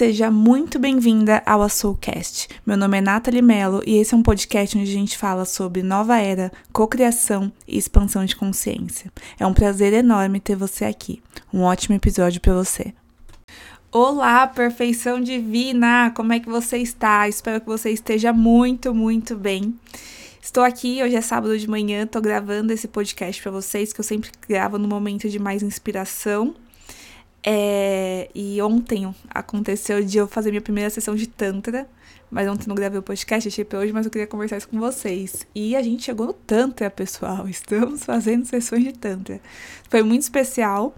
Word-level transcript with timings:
Seja 0.00 0.30
muito 0.30 0.78
bem-vinda 0.78 1.42
ao 1.44 1.68
Soulcast. 1.68 2.48
Meu 2.64 2.74
nome 2.74 2.96
é 2.96 3.00
Nathalie 3.02 3.42
Mello 3.42 3.82
e 3.86 3.98
esse 3.98 4.14
é 4.14 4.16
um 4.16 4.22
podcast 4.22 4.78
onde 4.78 4.90
a 4.90 4.94
gente 4.94 5.18
fala 5.18 5.44
sobre 5.44 5.82
nova 5.82 6.16
era, 6.16 6.50
cocriação 6.72 7.52
e 7.68 7.76
expansão 7.76 8.24
de 8.24 8.34
consciência. 8.34 9.12
É 9.38 9.46
um 9.46 9.52
prazer 9.52 9.92
enorme 9.92 10.40
ter 10.40 10.56
você 10.56 10.86
aqui. 10.86 11.22
Um 11.52 11.60
ótimo 11.60 11.96
episódio 11.96 12.40
para 12.40 12.54
você. 12.54 12.94
Olá, 13.92 14.46
perfeição 14.46 15.20
divina! 15.20 16.10
Como 16.16 16.32
é 16.32 16.40
que 16.40 16.48
você 16.48 16.78
está? 16.78 17.28
Espero 17.28 17.60
que 17.60 17.66
você 17.66 17.90
esteja 17.90 18.32
muito, 18.32 18.94
muito 18.94 19.36
bem. 19.36 19.74
Estou 20.40 20.64
aqui, 20.64 21.02
hoje 21.02 21.16
é 21.16 21.20
sábado 21.20 21.58
de 21.58 21.68
manhã, 21.68 22.04
estou 22.04 22.22
gravando 22.22 22.72
esse 22.72 22.88
podcast 22.88 23.42
para 23.42 23.52
vocês, 23.52 23.92
que 23.92 24.00
eu 24.00 24.04
sempre 24.04 24.30
gravo 24.48 24.78
no 24.78 24.88
momento 24.88 25.28
de 25.28 25.38
mais 25.38 25.62
inspiração 25.62 26.54
é, 27.42 28.28
e 28.34 28.60
ontem 28.60 29.14
aconteceu 29.28 30.04
de 30.04 30.18
eu 30.18 30.28
fazer 30.28 30.50
minha 30.50 30.60
primeira 30.60 30.90
sessão 30.90 31.14
de 31.14 31.26
Tantra. 31.26 31.88
Mas 32.30 32.48
ontem 32.48 32.68
não 32.68 32.76
gravei 32.76 32.98
o 32.98 33.02
podcast, 33.02 33.48
achei 33.48 33.64
pra 33.64 33.80
hoje, 33.80 33.92
mas 33.92 34.06
eu 34.06 34.12
queria 34.12 34.26
conversar 34.26 34.56
isso 34.56 34.68
com 34.68 34.78
vocês. 34.78 35.44
E 35.52 35.74
a 35.74 35.82
gente 35.82 36.04
chegou 36.04 36.26
no 36.26 36.32
Tantra, 36.32 36.88
pessoal. 36.88 37.46
Estamos 37.50 38.04
fazendo 38.04 38.44
sessões 38.44 38.84
de 38.84 38.92
Tantra. 38.92 39.40
Foi 39.88 40.02
muito 40.02 40.22
especial. 40.22 40.94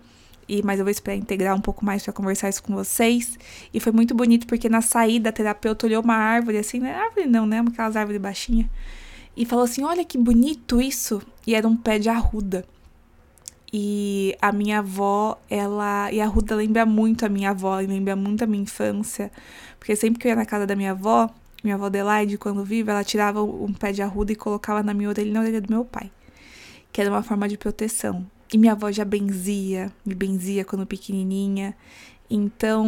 E, 0.49 0.63
mas 0.63 0.79
eu 0.79 0.85
vou 0.85 0.91
esperar 0.91 1.17
integrar 1.17 1.57
um 1.57 1.61
pouco 1.61 1.85
mais 1.85 2.03
para 2.03 2.13
conversar 2.13 2.51
isso 2.51 2.63
com 2.63 2.75
vocês. 2.75 3.39
E 3.73 3.81
foi 3.81 3.93
muito 3.93 4.15
bonito 4.15 4.47
porque 4.47 4.69
na 4.69 4.83
saída 4.83 5.31
a 5.31 5.33
terapeuta 5.33 5.87
olhou 5.87 6.03
uma 6.03 6.17
árvore 6.17 6.59
assim, 6.59 6.81
não 6.81 6.89
é 6.89 6.95
árvore 6.95 7.27
não, 7.27 7.47
né? 7.47 7.65
Aquelas 7.67 7.97
árvores 7.97 8.21
baixinhas. 8.21 8.67
E 9.35 9.47
falou 9.47 9.65
assim: 9.65 9.83
Olha 9.85 10.05
que 10.05 10.19
bonito 10.19 10.81
isso. 10.81 11.23
E 11.47 11.55
era 11.55 11.67
um 11.67 11.77
pé 11.77 11.99
de 11.99 12.09
arruda. 12.09 12.67
E 13.73 14.37
a 14.41 14.53
minha 14.53 14.81
avó, 14.81 15.41
ela. 15.49 16.13
E 16.13 16.21
a 16.21 16.27
Ruda 16.27 16.55
lembra 16.55 16.85
muito 16.85 17.25
a 17.25 17.29
minha 17.29 17.51
avó, 17.51 17.77
lembra 17.77 18.15
muito 18.15 18.45
a 18.45 18.47
minha 18.47 18.63
infância. 18.63 19.33
Porque 19.79 19.97
sempre 19.97 20.21
que 20.21 20.29
eu 20.29 20.31
ia 20.31 20.37
na 20.37 20.45
casa 20.45 20.67
da 20.67 20.77
minha 20.77 20.91
avó, 20.91 21.31
minha 21.65 21.77
avó 21.77 21.87
Adelaide, 21.87 22.37
quando 22.37 22.65
viva, 22.65 22.91
ela 22.91 23.05
tirava 23.05 23.43
um 23.43 23.73
pé 23.73 23.93
de 23.93 24.03
arruda 24.03 24.33
e 24.33 24.37
colocava 24.37 24.83
na 24.83 24.93
minha 24.93 25.09
orelha 25.09 25.29
e 25.29 25.33
na 25.33 25.41
orelha 25.41 25.61
do 25.61 25.71
meu 25.71 25.85
pai. 25.85 26.11
Que 26.93 27.01
era 27.01 27.11
uma 27.11 27.23
forma 27.23 27.49
de 27.49 27.57
proteção. 27.57 28.27
E 28.53 28.59
minha 28.59 28.73
avó 28.73 28.93
já 28.93 29.05
benzia, 29.05 29.91
me 30.05 30.15
benzia 30.15 30.65
quando 30.65 30.87
pequenininha. 30.87 31.75
Então, 32.29 32.85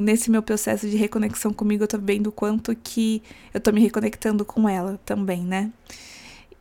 nesse 0.00 0.30
meu 0.30 0.42
processo 0.42 0.88
de 0.88 0.96
reconexão 0.96 1.52
comigo, 1.52 1.84
eu 1.84 1.88
tô 1.88 1.98
vendo 1.98 2.28
o 2.28 2.32
quanto 2.32 2.74
que 2.76 3.22
eu 3.52 3.60
tô 3.60 3.72
me 3.72 3.80
reconectando 3.80 4.44
com 4.44 4.68
ela 4.68 5.00
também, 5.04 5.42
né? 5.42 5.72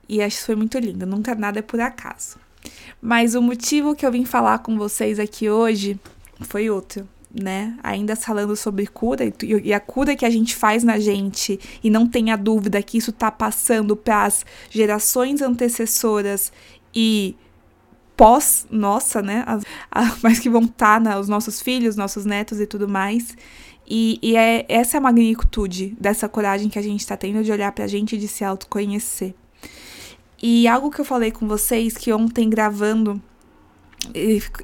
E 0.09 0.21
acho 0.21 0.37
que 0.37 0.45
foi 0.45 0.55
muito 0.55 0.77
lindo. 0.79 1.05
Nunca 1.05 1.35
nada 1.35 1.59
é 1.59 1.61
por 1.61 1.79
acaso. 1.79 2.46
Mas 3.01 3.35
o 3.35 3.41
motivo 3.41 3.95
que 3.95 4.05
eu 4.05 4.11
vim 4.11 4.25
falar 4.25 4.59
com 4.59 4.77
vocês 4.77 5.19
aqui 5.19 5.49
hoje 5.49 5.99
foi 6.41 6.69
outro, 6.69 7.07
né? 7.33 7.77
Ainda 7.83 8.15
falando 8.15 8.55
sobre 8.55 8.87
cura 8.87 9.31
e 9.63 9.73
a 9.73 9.79
cura 9.79 10.15
que 10.15 10.25
a 10.25 10.29
gente 10.29 10.55
faz 10.55 10.83
na 10.83 10.99
gente, 10.99 11.59
e 11.83 11.89
não 11.89 12.07
tenha 12.07 12.35
dúvida 12.35 12.81
que 12.81 12.97
isso 12.97 13.11
tá 13.11 13.31
passando 13.31 13.95
para 13.95 14.25
as 14.25 14.45
gerações 14.69 15.41
antecessoras 15.41 16.51
e 16.93 17.35
pós 18.15 18.65
nossa, 18.71 19.21
né? 19.21 19.43
As, 19.45 19.63
mas 20.23 20.39
que 20.39 20.49
vão 20.49 20.63
estar 20.63 21.01
tá, 21.01 21.19
os 21.19 21.29
nossos 21.29 21.61
filhos, 21.61 21.95
nossos 21.95 22.25
netos 22.25 22.59
e 22.59 22.65
tudo 22.65 22.87
mais. 22.87 23.37
E, 23.89 24.19
e 24.21 24.35
é 24.35 24.65
essa 24.67 24.97
é 24.97 24.99
a 24.99 25.01
magnitude 25.01 25.95
dessa 25.99 26.27
coragem 26.27 26.67
que 26.67 26.77
a 26.77 26.81
gente 26.81 26.99
está 26.99 27.15
tendo 27.15 27.41
de 27.43 27.51
olhar 27.51 27.71
para 27.71 27.85
a 27.85 27.87
gente 27.87 28.15
e 28.15 28.19
de 28.19 28.27
se 28.27 28.43
autoconhecer. 28.43 29.33
E 30.41 30.67
algo 30.67 30.91
que 30.91 31.01
eu 31.01 31.05
falei 31.05 31.31
com 31.31 31.47
vocês 31.47 31.95
que 31.95 32.13
ontem 32.13 32.49
gravando, 32.49 33.21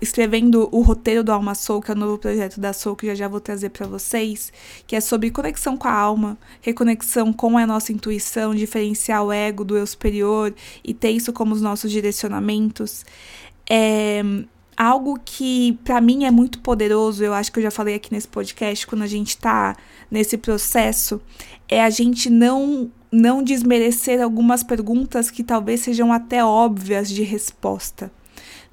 escrevendo 0.02 0.70
o 0.72 0.82
roteiro 0.82 1.24
do 1.24 1.32
Alma 1.32 1.56
Soul, 1.56 1.82
que 1.82 1.92
é 1.92 1.94
o 1.94 1.98
novo 1.98 2.18
projeto 2.18 2.60
da 2.60 2.74
Soul, 2.74 2.96
que 2.96 3.08
já 3.08 3.16
já 3.16 3.28
vou 3.28 3.40
trazer 3.40 3.70
para 3.70 3.88
vocês, 3.88 4.54
que 4.86 4.96
é 4.96 5.02
sobre 5.02 5.32
conexão 5.32 5.76
com 5.76 5.88
a 5.88 5.94
alma, 5.94 6.38
reconexão 6.62 7.34
com 7.34 7.58
a 7.58 7.66
nossa 7.66 7.92
intuição, 7.92 8.54
diferenciar 8.54 9.24
o 9.24 9.32
ego 9.32 9.66
do 9.66 9.76
eu 9.76 9.88
superior 9.88 10.54
e 10.84 10.94
ter 10.94 11.10
isso 11.10 11.34
como 11.34 11.54
os 11.54 11.62
nossos 11.62 11.92
direcionamentos. 11.92 13.04
É 13.70 14.22
algo 14.76 15.20
que 15.24 15.80
para 15.84 16.02
mim 16.02 16.26
é 16.26 16.32
muito 16.32 16.60
poderoso, 16.60 17.24
eu 17.24 17.34
acho 17.34 17.52
que 17.52 17.60
eu 17.60 17.64
já 17.64 17.72
falei 17.72 17.96
aqui 17.96 18.12
nesse 18.12 18.28
podcast, 18.28 18.88
quando 18.88 19.04
a 19.04 19.08
gente 19.08 19.38
tá 19.38 19.76
nesse 20.10 20.38
processo, 20.38 21.22
é 21.70 21.84
a 21.84 21.90
gente 21.90 22.30
não 22.30 22.92
não 23.14 23.44
desmerecer 23.44 24.20
algumas 24.20 24.64
perguntas 24.64 25.30
que 25.30 25.44
talvez 25.44 25.82
sejam 25.82 26.12
até 26.12 26.44
óbvias 26.44 27.08
de 27.08 27.22
resposta, 27.22 28.12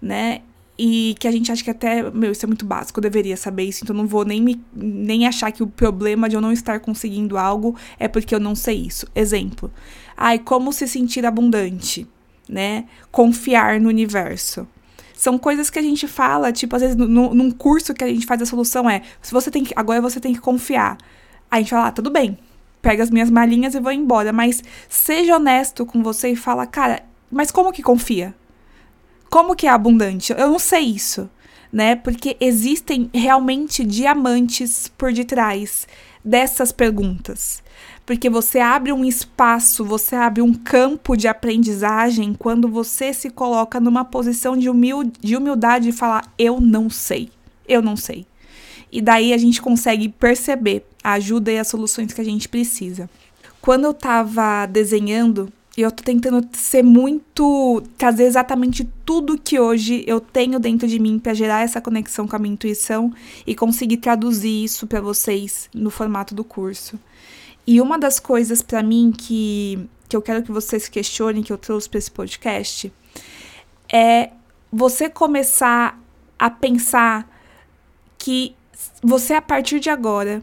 né? 0.00 0.40
E 0.78 1.14
que 1.20 1.28
a 1.28 1.30
gente 1.30 1.52
acha 1.52 1.62
que 1.62 1.70
até, 1.70 2.10
meu, 2.10 2.32
isso 2.32 2.46
é 2.46 2.48
muito 2.48 2.64
básico, 2.64 2.98
eu 2.98 3.02
deveria 3.02 3.36
saber 3.36 3.64
isso, 3.64 3.84
então 3.84 3.94
não 3.94 4.06
vou 4.06 4.24
nem, 4.24 4.40
me, 4.40 4.58
nem 4.74 5.26
achar 5.26 5.52
que 5.52 5.62
o 5.62 5.66
problema 5.66 6.26
de 6.26 6.36
eu 6.36 6.40
não 6.40 6.50
estar 6.50 6.80
conseguindo 6.80 7.36
algo 7.36 7.76
é 7.98 8.08
porque 8.08 8.34
eu 8.34 8.40
não 8.40 8.54
sei 8.54 8.86
isso. 8.86 9.06
Exemplo. 9.14 9.70
Ai, 10.16 10.38
como 10.38 10.72
se 10.72 10.88
sentir 10.88 11.26
abundante, 11.26 12.08
né? 12.48 12.86
Confiar 13.10 13.78
no 13.78 13.90
universo. 13.90 14.66
São 15.14 15.38
coisas 15.38 15.68
que 15.68 15.78
a 15.78 15.82
gente 15.82 16.08
fala, 16.08 16.50
tipo, 16.50 16.74
às 16.74 16.80
vezes 16.80 16.96
no, 16.96 17.34
num 17.34 17.50
curso 17.50 17.92
que 17.92 18.02
a 18.02 18.08
gente 18.08 18.24
faz 18.24 18.40
a 18.40 18.46
solução 18.46 18.88
é, 18.88 19.02
se 19.20 19.32
você 19.32 19.50
tem 19.50 19.62
que, 19.62 19.74
agora 19.76 20.00
você 20.00 20.18
tem 20.18 20.32
que 20.32 20.40
confiar. 20.40 20.96
Aí 21.50 21.58
a 21.58 21.62
gente 21.62 21.70
fala, 21.70 21.88
ah, 21.88 21.92
tudo 21.92 22.10
bem, 22.10 22.38
pego 22.80 23.02
as 23.02 23.10
minhas 23.10 23.30
malinhas 23.30 23.74
e 23.74 23.80
vou 23.80 23.92
embora. 23.92 24.32
Mas 24.32 24.62
seja 24.88 25.36
honesto 25.36 25.86
com 25.86 26.02
você 26.02 26.30
e 26.30 26.36
fala, 26.36 26.66
cara, 26.66 27.02
mas 27.30 27.50
como 27.50 27.72
que 27.72 27.82
confia? 27.82 28.34
Como 29.28 29.54
que 29.54 29.66
é 29.66 29.70
abundante? 29.70 30.32
Eu 30.32 30.50
não 30.50 30.58
sei 30.58 30.80
isso, 30.80 31.30
né? 31.72 31.94
Porque 31.94 32.36
existem 32.40 33.08
realmente 33.14 33.84
diamantes 33.84 34.88
por 34.98 35.12
detrás 35.12 35.86
dessas 36.24 36.72
perguntas. 36.72 37.62
Porque 38.04 38.28
você 38.28 38.58
abre 38.58 38.92
um 38.92 39.04
espaço, 39.04 39.84
você 39.84 40.16
abre 40.16 40.42
um 40.42 40.52
campo 40.52 41.16
de 41.16 41.28
aprendizagem 41.28 42.34
quando 42.34 42.69
você 42.69 43.12
se 43.12 43.30
coloca 43.30 43.78
numa 43.78 44.04
posição 44.04 44.56
de, 44.56 44.69
humil 44.69 45.04
de 45.04 45.36
humildade 45.36 45.88
e 45.88 45.92
falar: 45.92 46.32
Eu 46.36 46.60
não 46.60 46.90
sei, 46.90 47.30
eu 47.69 47.80
não 47.80 47.94
sei. 47.94 48.26
E 48.90 49.00
daí 49.00 49.32
a 49.32 49.38
gente 49.38 49.62
consegue 49.62 50.08
perceber 50.08 50.89
a 51.03 51.12
ajuda 51.12 51.50
e 51.53 51.59
as 51.59 51.69
soluções 51.69 52.12
que 52.12 52.21
a 52.21 52.25
gente 52.25 52.49
precisa. 52.49 53.09
Quando 53.61 53.84
eu 53.84 53.94
tava 53.94 54.66
desenhando, 54.66 55.53
eu 55.77 55.91
tô 55.91 56.03
tentando 56.03 56.47
ser 56.53 56.83
muito. 56.83 57.83
trazer 57.97 58.25
exatamente 58.25 58.88
tudo 59.05 59.38
que 59.38 59.59
hoje 59.59 60.05
eu 60.06 60.21
tenho 60.21 60.59
dentro 60.59 60.87
de 60.88 60.99
mim 60.99 61.19
para 61.19 61.34
gerar 61.34 61.62
essa 61.62 61.81
conexão 61.81 62.27
com 62.27 62.37
a 62.37 62.38
minha 62.38 62.55
intuição 62.55 63.12
e 63.47 63.55
conseguir 63.55 63.99
traduzir 63.99 64.65
isso 64.65 64.87
para 64.87 65.00
vocês 65.00 65.69
no 65.75 65.91
formato 65.91 66.34
do 66.34 66.44
curso. 66.44 66.99
E 67.67 67.81
uma 67.81 67.99
das 67.99 68.19
coisas 68.19 68.62
para 68.62 68.82
mim 68.82 69.12
que, 69.17 69.78
que 70.09 70.17
eu 70.17 70.22
quero 70.22 70.43
que 70.43 70.50
vocês 70.50 70.88
questionem, 70.88 71.43
que 71.43 71.53
eu 71.53 71.59
trouxe 71.59 71.88
para 71.88 71.99
esse 71.99 72.11
podcast, 72.11 72.93
é 73.93 74.31
você 74.72 75.09
começar 75.09 76.00
a 76.38 76.50
pensar 76.50 77.28
que 78.19 78.55
você, 79.03 79.34
a 79.34 79.43
partir 79.43 79.78
de 79.78 79.91
agora, 79.91 80.43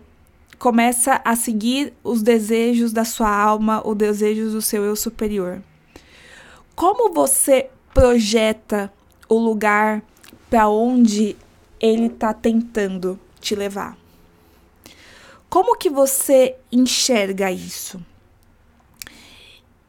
começa 0.57 1.22
a 1.23 1.35
seguir 1.35 1.94
os 2.03 2.22
desejos 2.22 2.91
da 2.91 3.06
sua 3.06 3.29
alma, 3.29 3.85
os 3.88 3.95
desejos 3.95 4.53
do 4.53 4.62
seu 4.62 4.84
eu 4.84 4.95
superior. 4.95 5.62
Como 6.75 7.13
você 7.13 7.69
projeta 7.94 8.91
o 9.28 9.38
lugar 9.38 10.03
para 10.50 10.68
onde 10.68 11.35
ele 11.79 12.07
está 12.07 12.34
tentando 12.34 13.19
te 13.40 13.56
levar? 13.56 13.97
Como 15.50 15.78
que 15.78 15.90
você 15.90 16.56
enxerga 16.72 17.51
isso? 17.51 18.03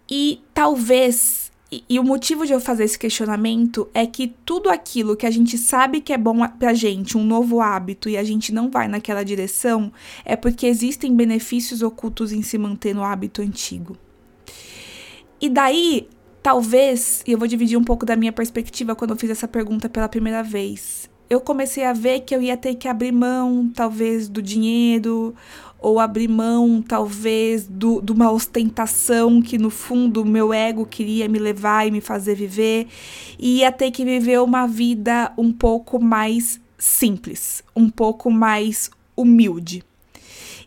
E 0.08 0.42
talvez 0.54 1.47
e, 1.70 1.84
e, 1.86 1.98
o 1.98 2.04
motivo 2.04 2.46
de 2.46 2.52
eu 2.52 2.60
fazer 2.60 2.84
esse 2.84 2.98
questionamento 2.98 3.88
é 3.92 4.06
que 4.06 4.34
tudo 4.44 4.70
aquilo 4.70 5.14
que 5.14 5.26
a 5.26 5.30
gente 5.30 5.58
sabe 5.58 6.00
que 6.00 6.14
é 6.14 6.18
bom 6.18 6.46
pra 6.58 6.72
gente, 6.72 7.18
um 7.18 7.24
novo 7.24 7.60
hábito, 7.60 8.08
e 8.08 8.16
a 8.16 8.24
gente 8.24 8.54
não 8.54 8.70
vai 8.70 8.88
naquela 8.88 9.22
direção, 9.22 9.92
é 10.24 10.34
porque 10.34 10.66
existem 10.66 11.14
benefícios 11.14 11.82
ocultos 11.82 12.32
em 12.32 12.40
se 12.40 12.56
manter 12.56 12.94
no 12.94 13.04
hábito 13.04 13.42
antigo. 13.42 13.98
E 15.38 15.50
daí, 15.50 16.08
talvez, 16.42 17.22
e 17.26 17.32
eu 17.32 17.38
vou 17.38 17.46
dividir 17.46 17.76
um 17.76 17.84
pouco 17.84 18.06
da 18.06 18.16
minha 18.16 18.32
perspectiva 18.32 18.96
quando 18.96 19.10
eu 19.10 19.16
fiz 19.16 19.28
essa 19.28 19.46
pergunta 19.46 19.90
pela 19.90 20.08
primeira 20.08 20.42
vez. 20.42 21.10
Eu 21.28 21.38
comecei 21.38 21.84
a 21.84 21.92
ver 21.92 22.20
que 22.20 22.34
eu 22.34 22.40
ia 22.40 22.56
ter 22.56 22.76
que 22.76 22.88
abrir 22.88 23.12
mão, 23.12 23.70
talvez, 23.74 24.26
do 24.26 24.40
dinheiro 24.40 25.34
ou 25.78 26.00
abrir 26.00 26.28
mão, 26.28 26.82
talvez, 26.82 27.66
do, 27.66 28.00
de 28.00 28.12
uma 28.12 28.30
ostentação 28.30 29.40
que 29.40 29.56
no 29.56 29.70
fundo 29.70 30.22
o 30.22 30.26
meu 30.26 30.52
ego 30.52 30.84
queria 30.84 31.28
me 31.28 31.38
levar 31.38 31.86
e 31.86 31.90
me 31.90 32.00
fazer 32.00 32.34
viver, 32.34 32.88
e 33.38 33.58
ia 33.58 33.70
ter 33.70 33.90
que 33.90 34.04
viver 34.04 34.40
uma 34.40 34.66
vida 34.66 35.32
um 35.38 35.52
pouco 35.52 36.02
mais 36.02 36.60
simples, 36.76 37.62
um 37.74 37.88
pouco 37.88 38.30
mais 38.30 38.90
humilde. 39.16 39.84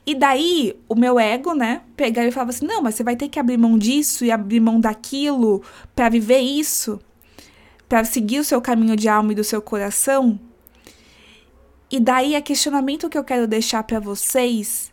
E 0.05 0.15
daí, 0.15 0.75
o 0.89 0.95
meu 0.95 1.19
ego, 1.19 1.53
né, 1.53 1.81
pegava 1.95 2.27
e 2.27 2.31
falava 2.31 2.49
assim: 2.49 2.65
não, 2.65 2.81
mas 2.81 2.95
você 2.95 3.03
vai 3.03 3.15
ter 3.15 3.29
que 3.29 3.39
abrir 3.39 3.57
mão 3.57 3.77
disso 3.77 4.25
e 4.25 4.31
abrir 4.31 4.59
mão 4.59 4.79
daquilo 4.79 5.61
para 5.95 6.09
viver 6.09 6.39
isso, 6.39 6.99
para 7.87 8.03
seguir 8.03 8.39
o 8.39 8.43
seu 8.43 8.61
caminho 8.61 8.95
de 8.95 9.07
alma 9.07 9.31
e 9.31 9.35
do 9.35 9.43
seu 9.43 9.61
coração. 9.61 10.39
E 11.91 11.99
daí, 11.99 12.35
a 12.35 12.41
questionamento 12.41 13.09
que 13.09 13.17
eu 13.17 13.23
quero 13.23 13.45
deixar 13.45 13.83
para 13.83 13.99
vocês 13.99 14.91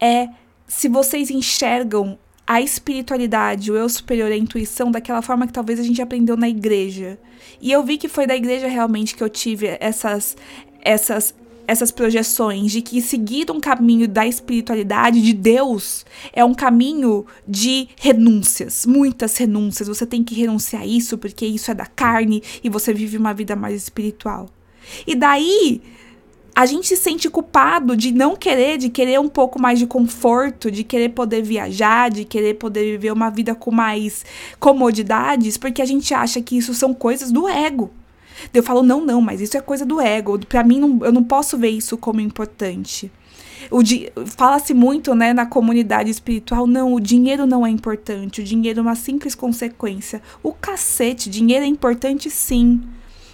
é 0.00 0.28
se 0.66 0.88
vocês 0.88 1.30
enxergam 1.30 2.18
a 2.46 2.60
espiritualidade, 2.60 3.72
o 3.72 3.76
eu 3.76 3.88
superior, 3.88 4.30
a 4.30 4.36
intuição 4.36 4.90
daquela 4.90 5.20
forma 5.20 5.46
que 5.46 5.52
talvez 5.52 5.80
a 5.80 5.82
gente 5.82 6.00
aprendeu 6.00 6.36
na 6.36 6.48
igreja. 6.48 7.18
E 7.60 7.72
eu 7.72 7.82
vi 7.82 7.98
que 7.98 8.08
foi 8.08 8.26
da 8.26 8.36
igreja 8.36 8.68
realmente 8.68 9.14
que 9.14 9.22
eu 9.22 9.28
tive 9.28 9.76
essas 9.80 10.36
essas 10.82 11.34
essas 11.66 11.90
projeções 11.90 12.70
de 12.70 12.80
que 12.80 13.02
seguir 13.02 13.50
um 13.50 13.58
caminho 13.58 14.06
da 14.06 14.24
espiritualidade 14.24 15.20
de 15.20 15.32
Deus 15.32 16.06
é 16.32 16.44
um 16.44 16.54
caminho 16.54 17.26
de 17.46 17.88
renúncias, 18.00 18.86
muitas 18.86 19.36
renúncias. 19.36 19.88
Você 19.88 20.06
tem 20.06 20.22
que 20.22 20.34
renunciar 20.34 20.82
a 20.82 20.86
isso 20.86 21.18
porque 21.18 21.44
isso 21.44 21.70
é 21.70 21.74
da 21.74 21.86
carne 21.86 22.40
e 22.62 22.68
você 22.68 22.94
vive 22.94 23.16
uma 23.16 23.34
vida 23.34 23.56
mais 23.56 23.74
espiritual. 23.82 24.48
E 25.04 25.16
daí 25.16 25.82
a 26.56 26.64
gente 26.64 26.88
se 26.88 26.96
sente 26.96 27.28
culpado 27.28 27.94
de 27.94 28.10
não 28.10 28.34
querer, 28.34 28.78
de 28.78 28.88
querer 28.88 29.20
um 29.20 29.28
pouco 29.28 29.60
mais 29.60 29.78
de 29.78 29.86
conforto, 29.86 30.70
de 30.70 30.82
querer 30.82 31.10
poder 31.10 31.42
viajar, 31.42 32.08
de 32.08 32.24
querer 32.24 32.54
poder 32.54 32.92
viver 32.92 33.12
uma 33.12 33.28
vida 33.28 33.54
com 33.54 33.70
mais 33.70 34.24
comodidades, 34.58 35.58
porque 35.58 35.82
a 35.82 35.84
gente 35.84 36.14
acha 36.14 36.40
que 36.40 36.56
isso 36.56 36.72
são 36.72 36.94
coisas 36.94 37.30
do 37.30 37.46
ego. 37.46 37.90
Eu 38.54 38.62
falo, 38.62 38.82
não, 38.82 39.04
não, 39.04 39.20
mas 39.20 39.42
isso 39.42 39.54
é 39.54 39.60
coisa 39.60 39.84
do 39.84 40.00
ego. 40.00 40.38
Para 40.46 40.64
mim, 40.64 40.80
não, 40.80 41.04
eu 41.04 41.12
não 41.12 41.22
posso 41.22 41.58
ver 41.58 41.68
isso 41.68 41.98
como 41.98 42.22
importante. 42.22 43.12
Fala-se 44.24 44.72
muito 44.72 45.14
né, 45.14 45.34
na 45.34 45.44
comunidade 45.44 46.10
espiritual, 46.10 46.66
não, 46.66 46.94
o 46.94 47.00
dinheiro 47.00 47.44
não 47.44 47.66
é 47.66 47.70
importante, 47.70 48.40
o 48.40 48.44
dinheiro 48.44 48.80
é 48.80 48.82
uma 48.82 48.94
simples 48.94 49.34
consequência. 49.34 50.22
O 50.42 50.54
cacete, 50.54 51.28
dinheiro 51.28 51.66
é 51.66 51.68
importante 51.68 52.30
sim 52.30 52.80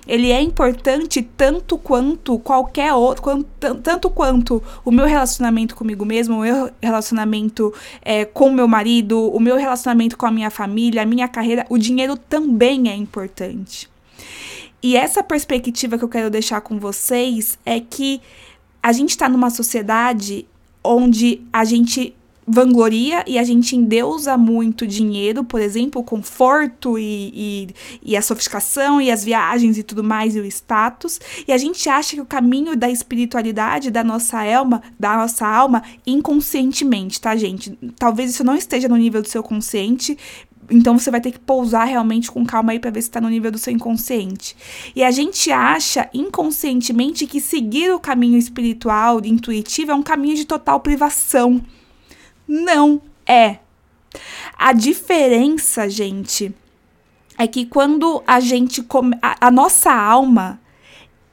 ele 0.06 0.30
é 0.30 0.40
importante 0.40 1.22
tanto 1.22 1.78
quanto 1.78 2.38
qualquer 2.38 2.92
outro, 2.92 3.22
quanto, 3.22 3.46
tanto 3.82 4.10
quanto 4.10 4.62
o 4.84 4.90
meu 4.90 5.06
relacionamento 5.06 5.76
comigo 5.76 6.04
mesmo, 6.04 6.38
o 6.38 6.40
meu 6.40 6.70
relacionamento 6.82 7.72
é, 8.02 8.24
com 8.24 8.50
meu 8.50 8.66
marido, 8.66 9.30
o 9.30 9.38
meu 9.38 9.56
relacionamento 9.56 10.16
com 10.16 10.26
a 10.26 10.30
minha 10.30 10.50
família, 10.50 11.02
a 11.02 11.06
minha 11.06 11.28
carreira, 11.28 11.64
o 11.68 11.78
dinheiro 11.78 12.16
também 12.16 12.90
é 12.90 12.96
importante. 12.96 13.88
E 14.82 14.96
essa 14.96 15.22
perspectiva 15.22 15.96
que 15.96 16.04
eu 16.04 16.08
quero 16.08 16.28
deixar 16.28 16.60
com 16.60 16.78
vocês 16.78 17.56
é 17.64 17.78
que 17.78 18.20
a 18.82 18.92
gente 18.92 19.10
está 19.10 19.28
numa 19.28 19.48
sociedade 19.48 20.44
onde 20.82 21.40
a 21.52 21.64
gente 21.64 22.16
vangloria 22.46 23.24
e 23.26 23.38
a 23.38 23.44
gente 23.44 23.76
endeusa 23.76 24.36
muito 24.36 24.86
dinheiro, 24.86 25.44
por 25.44 25.60
exemplo, 25.60 26.00
o 26.00 26.04
conforto 26.04 26.98
e, 26.98 27.32
e, 27.34 27.68
e, 28.02 28.16
a 28.16 28.22
sofisticação 28.22 29.00
e 29.00 29.10
as 29.10 29.24
viagens 29.24 29.78
e 29.78 29.82
tudo 29.82 30.02
mais 30.02 30.34
e 30.34 30.40
o 30.40 30.44
status, 30.44 31.20
e 31.46 31.52
a 31.52 31.58
gente 31.58 31.88
acha 31.88 32.16
que 32.16 32.20
o 32.20 32.26
caminho 32.26 32.76
da 32.76 32.90
espiritualidade 32.90 33.90
da 33.90 34.02
nossa 34.02 34.42
alma, 34.42 34.82
da 34.98 35.16
nossa 35.16 35.46
alma, 35.46 35.82
inconscientemente, 36.06 37.20
tá, 37.20 37.36
gente? 37.36 37.78
Talvez 37.96 38.30
isso 38.30 38.44
não 38.44 38.56
esteja 38.56 38.88
no 38.88 38.96
nível 38.96 39.22
do 39.22 39.28
seu 39.28 39.42
consciente, 39.42 40.18
então 40.70 40.98
você 40.98 41.10
vai 41.10 41.20
ter 41.20 41.32
que 41.32 41.40
pousar 41.40 41.84
realmente 41.84 42.30
com 42.30 42.44
calma 42.44 42.72
aí 42.72 42.78
para 42.78 42.90
ver 42.90 43.02
se 43.02 43.08
está 43.08 43.20
no 43.20 43.28
nível 43.28 43.50
do 43.50 43.58
seu 43.58 43.72
inconsciente. 43.72 44.56
E 44.96 45.02
a 45.02 45.10
gente 45.10 45.50
acha 45.50 46.08
inconscientemente 46.14 47.26
que 47.26 47.40
seguir 47.40 47.92
o 47.92 48.00
caminho 48.00 48.38
espiritual, 48.38 49.20
intuitivo, 49.24 49.90
é 49.92 49.94
um 49.94 50.02
caminho 50.02 50.36
de 50.36 50.44
total 50.44 50.80
privação. 50.80 51.60
Não 52.52 53.00
é. 53.26 53.60
A 54.58 54.74
diferença, 54.74 55.88
gente, 55.88 56.54
é 57.38 57.46
que 57.46 57.64
quando 57.64 58.22
a 58.26 58.40
gente 58.40 58.82
come, 58.82 59.16
a, 59.22 59.46
a 59.46 59.50
nossa 59.50 59.90
alma, 59.90 60.60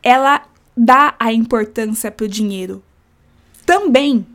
ela 0.02 0.44
dá 0.78 1.14
a 1.20 1.34
importância 1.34 2.10
pro 2.10 2.26
dinheiro. 2.26 2.82
Também 3.66 4.26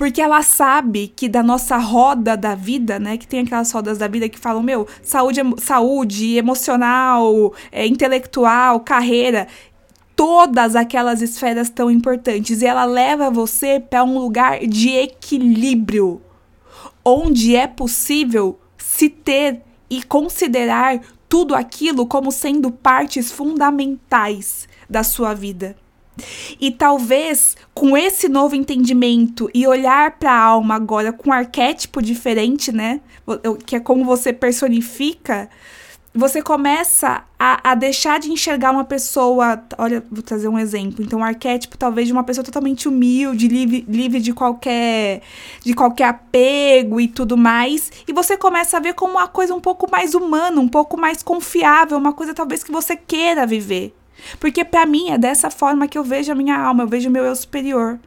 porque 0.00 0.22
ela 0.22 0.40
sabe 0.40 1.12
que 1.14 1.28
da 1.28 1.42
nossa 1.42 1.76
roda 1.76 2.34
da 2.34 2.54
vida, 2.54 2.98
né? 2.98 3.18
Que 3.18 3.26
tem 3.26 3.40
aquelas 3.40 3.70
rodas 3.70 3.98
da 3.98 4.08
vida 4.08 4.30
que 4.30 4.38
falam, 4.38 4.62
meu, 4.62 4.88
saúde, 5.02 5.42
saúde 5.58 6.36
emocional, 6.38 7.52
é, 7.70 7.86
intelectual, 7.86 8.80
carreira 8.80 9.46
todas 10.20 10.76
aquelas 10.76 11.22
esferas 11.22 11.70
tão 11.70 11.90
importantes 11.90 12.60
e 12.60 12.66
ela 12.66 12.84
leva 12.84 13.30
você 13.30 13.80
para 13.80 14.04
um 14.04 14.18
lugar 14.18 14.58
de 14.66 14.90
equilíbrio, 14.90 16.20
onde 17.02 17.56
é 17.56 17.66
possível 17.66 18.60
se 18.76 19.08
ter 19.08 19.62
e 19.88 20.02
considerar 20.02 21.00
tudo 21.26 21.54
aquilo 21.54 22.04
como 22.06 22.30
sendo 22.30 22.70
partes 22.70 23.32
fundamentais 23.32 24.68
da 24.90 25.02
sua 25.02 25.32
vida. 25.32 25.74
E 26.60 26.70
talvez 26.70 27.56
com 27.72 27.96
esse 27.96 28.28
novo 28.28 28.54
entendimento 28.54 29.50
e 29.54 29.66
olhar 29.66 30.18
para 30.18 30.32
a 30.32 30.38
alma 30.38 30.74
agora 30.74 31.14
com 31.14 31.30
um 31.30 31.32
arquétipo 31.32 32.02
diferente, 32.02 32.70
né? 32.70 33.00
Que 33.64 33.76
é 33.76 33.80
como 33.80 34.04
você 34.04 34.34
personifica 34.34 35.48
você 36.12 36.42
começa 36.42 37.22
a, 37.38 37.70
a, 37.70 37.74
deixar 37.74 38.18
de 38.18 38.30
enxergar 38.32 38.72
uma 38.72 38.84
pessoa. 38.84 39.62
Olha, 39.78 40.04
vou 40.10 40.22
trazer 40.22 40.48
um 40.48 40.58
exemplo. 40.58 41.04
Então, 41.04 41.20
um 41.20 41.24
arquétipo 41.24 41.78
talvez 41.78 42.08
de 42.08 42.12
uma 42.12 42.24
pessoa 42.24 42.44
totalmente 42.44 42.88
humilde, 42.88 43.46
livre, 43.46 43.84
livre 43.88 44.20
de 44.20 44.32
qualquer 44.32 45.22
de 45.64 45.72
qualquer 45.72 46.08
apego 46.08 47.00
e 47.00 47.06
tudo 47.06 47.36
mais. 47.36 47.92
E 48.08 48.12
você 48.12 48.36
começa 48.36 48.76
a 48.76 48.80
ver 48.80 48.94
como 48.94 49.12
uma 49.14 49.28
coisa 49.28 49.54
um 49.54 49.60
pouco 49.60 49.88
mais 49.90 50.14
humana, 50.14 50.60
um 50.60 50.68
pouco 50.68 50.98
mais 50.98 51.22
confiável, 51.22 51.96
uma 51.96 52.12
coisa 52.12 52.34
talvez 52.34 52.64
que 52.64 52.72
você 52.72 52.96
queira 52.96 53.46
viver. 53.46 53.94
Porque 54.40 54.64
para 54.64 54.84
mim 54.84 55.10
é 55.10 55.18
dessa 55.18 55.48
forma 55.50 55.86
que 55.86 55.96
eu 55.96 56.04
vejo 56.04 56.32
a 56.32 56.34
minha 56.34 56.58
alma, 56.58 56.82
eu 56.82 56.88
vejo 56.88 57.08
o 57.08 57.12
meu 57.12 57.24
eu 57.24 57.36
superior 57.36 57.98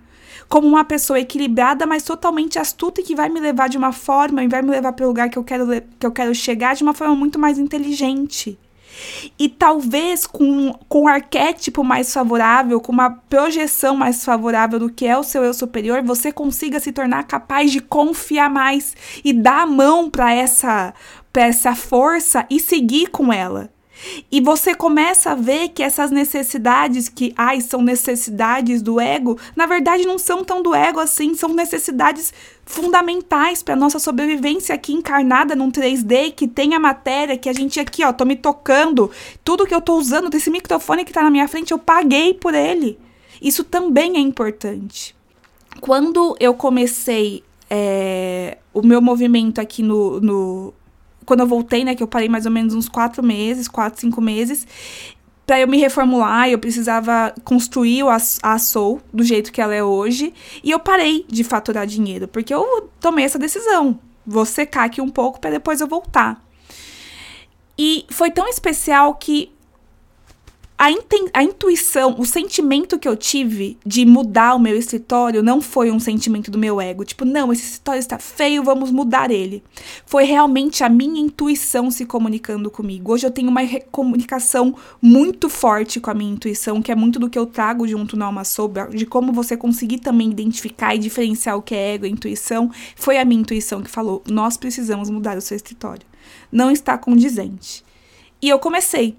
como 0.47 0.67
uma 0.67 0.83
pessoa 0.83 1.19
equilibrada, 1.19 1.85
mas 1.85 2.03
totalmente 2.03 2.59
astuta 2.59 3.01
e 3.01 3.03
que 3.03 3.15
vai 3.15 3.29
me 3.29 3.39
levar 3.39 3.69
de 3.69 3.77
uma 3.77 3.91
forma 3.91 4.43
e 4.43 4.47
vai 4.47 4.61
me 4.61 4.69
levar 4.69 4.93
para 4.93 5.05
o 5.05 5.07
lugar 5.07 5.29
que 5.29 5.37
eu 5.37 5.43
quero 5.43 5.67
que 5.99 6.05
eu 6.05 6.11
quero 6.11 6.33
chegar 6.35 6.75
de 6.75 6.83
uma 6.83 6.93
forma 6.93 7.15
muito 7.15 7.39
mais 7.39 7.57
inteligente. 7.57 8.57
E 9.39 9.49
talvez 9.49 10.27
com, 10.27 10.73
com 10.87 11.03
um 11.03 11.07
arquétipo 11.07 11.83
mais 11.83 12.13
favorável, 12.13 12.79
com 12.79 12.91
uma 12.91 13.09
projeção 13.09 13.95
mais 13.95 14.23
favorável 14.23 14.79
do 14.79 14.89
que 14.89 15.05
é 15.05 15.17
o 15.17 15.23
seu 15.23 15.43
eu 15.43 15.53
superior, 15.53 16.03
você 16.03 16.31
consiga 16.31 16.79
se 16.79 16.91
tornar 16.91 17.23
capaz 17.23 17.71
de 17.71 17.79
confiar 17.79 18.49
mais 18.49 18.95
e 19.23 19.33
dar 19.33 19.63
a 19.63 19.67
mão 19.67 20.09
para 20.09 20.33
essa, 20.33 20.93
essa 21.33 21.75
força 21.75 22.45
e 22.49 22.59
seguir 22.59 23.07
com 23.07 23.33
ela. 23.33 23.69
E 24.31 24.41
você 24.41 24.73
começa 24.73 25.31
a 25.31 25.35
ver 25.35 25.69
que 25.69 25.83
essas 25.83 26.11
necessidades 26.11 27.07
que, 27.09 27.33
ai, 27.37 27.61
são 27.61 27.81
necessidades 27.81 28.81
do 28.81 28.99
ego, 28.99 29.37
na 29.55 29.65
verdade 29.65 30.05
não 30.05 30.17
são 30.17 30.43
tão 30.43 30.61
do 30.61 30.73
ego 30.73 30.99
assim, 30.99 31.35
são 31.35 31.49
necessidades 31.49 32.33
fundamentais 32.65 33.61
para 33.61 33.75
nossa 33.75 33.99
sobrevivência 33.99 34.73
aqui 34.73 34.93
encarnada 34.93 35.55
num 35.55 35.71
3D, 35.71 36.33
que 36.33 36.47
tem 36.47 36.73
a 36.73 36.79
matéria, 36.79 37.37
que 37.37 37.49
a 37.49 37.53
gente 37.53 37.79
aqui, 37.79 38.03
ó, 38.03 38.13
tô 38.13 38.25
me 38.25 38.35
tocando, 38.35 39.11
tudo 39.43 39.65
que 39.65 39.75
eu 39.75 39.81
tô 39.81 39.95
usando 39.95 40.29
desse 40.29 40.49
microfone 40.49 41.05
que 41.05 41.13
tá 41.13 41.21
na 41.21 41.31
minha 41.31 41.47
frente, 41.47 41.71
eu 41.71 41.79
paguei 41.79 42.33
por 42.33 42.53
ele. 42.53 42.97
Isso 43.41 43.63
também 43.63 44.15
é 44.15 44.19
importante. 44.19 45.15
Quando 45.81 46.35
eu 46.39 46.53
comecei 46.53 47.43
é, 47.69 48.57
o 48.73 48.81
meu 48.81 49.01
movimento 49.01 49.59
aqui 49.59 49.83
no, 49.83 50.21
no 50.21 50.73
quando 51.25 51.41
eu 51.41 51.47
voltei, 51.47 51.83
né, 51.83 51.95
que 51.95 52.03
eu 52.03 52.07
parei 52.07 52.29
mais 52.29 52.45
ou 52.45 52.51
menos 52.51 52.73
uns 52.73 52.89
quatro 52.89 53.23
meses, 53.23 53.67
quatro, 53.67 53.99
cinco 53.99 54.21
meses, 54.21 54.67
para 55.45 55.59
eu 55.59 55.67
me 55.67 55.77
reformular, 55.77 56.49
eu 56.49 56.57
precisava 56.57 57.33
construir 57.43 58.03
a, 58.07 58.17
a 58.41 58.57
Soul 58.57 59.01
do 59.13 59.23
jeito 59.23 59.51
que 59.51 59.61
ela 59.61 59.75
é 59.75 59.83
hoje, 59.83 60.33
e 60.63 60.71
eu 60.71 60.79
parei 60.79 61.25
de 61.27 61.43
faturar 61.43 61.85
dinheiro, 61.85 62.27
porque 62.27 62.53
eu 62.53 62.89
tomei 62.99 63.25
essa 63.25 63.37
decisão. 63.37 63.99
Vou 64.25 64.45
secar 64.45 64.85
aqui 64.85 65.01
um 65.01 65.09
pouco 65.09 65.39
para 65.39 65.51
depois 65.51 65.81
eu 65.81 65.87
voltar. 65.87 66.41
E 67.77 68.05
foi 68.09 68.31
tão 68.31 68.47
especial 68.47 69.15
que 69.15 69.51
a, 70.77 70.87
a 71.33 71.43
intuição, 71.43 72.15
o 72.17 72.25
sentimento 72.25 72.97
que 72.97 73.07
eu 73.07 73.15
tive 73.15 73.77
de 73.85 74.05
mudar 74.05 74.55
o 74.55 74.59
meu 74.59 74.75
escritório 74.75 75.43
não 75.43 75.61
foi 75.61 75.91
um 75.91 75.99
sentimento 75.99 76.49
do 76.49 76.57
meu 76.57 76.81
ego. 76.81 77.05
Tipo, 77.05 77.25
não, 77.25 77.53
esse 77.53 77.63
escritório 77.63 77.99
está 77.99 78.17
feio, 78.17 78.63
vamos 78.63 78.91
mudar 78.91 79.31
ele. 79.31 79.63
Foi 80.05 80.23
realmente 80.23 80.83
a 80.83 80.89
minha 80.89 81.21
intuição 81.21 81.91
se 81.91 82.05
comunicando 82.05 82.71
comigo. 82.71 83.13
Hoje 83.13 83.25
eu 83.25 83.31
tenho 83.31 83.49
uma 83.49 83.61
comunicação 83.91 84.75
muito 85.01 85.47
forte 85.47 85.99
com 85.99 86.09
a 86.09 86.13
minha 86.13 86.33
intuição, 86.33 86.81
que 86.81 86.91
é 86.91 86.95
muito 86.95 87.19
do 87.19 87.29
que 87.29 87.37
eu 87.37 87.45
trago 87.45 87.87
junto 87.87 88.17
no 88.17 88.25
Alma 88.25 88.43
Sober, 88.43 88.89
de 88.89 89.05
como 89.05 89.31
você 89.31 89.55
conseguir 89.55 89.99
também 89.99 90.31
identificar 90.31 90.95
e 90.95 90.99
diferenciar 90.99 91.55
o 91.55 91.61
que 91.61 91.75
é 91.75 91.93
ego 91.93 92.05
e 92.05 92.09
intuição. 92.09 92.71
Foi 92.95 93.17
a 93.17 93.25
minha 93.25 93.41
intuição 93.41 93.81
que 93.81 93.89
falou: 93.89 94.23
nós 94.27 94.57
precisamos 94.57 95.09
mudar 95.09 95.37
o 95.37 95.41
seu 95.41 95.55
escritório. 95.55 96.05
Não 96.51 96.71
está 96.71 96.97
condizente. 96.97 97.83
E 98.41 98.49
eu 98.49 98.59
comecei. 98.59 99.15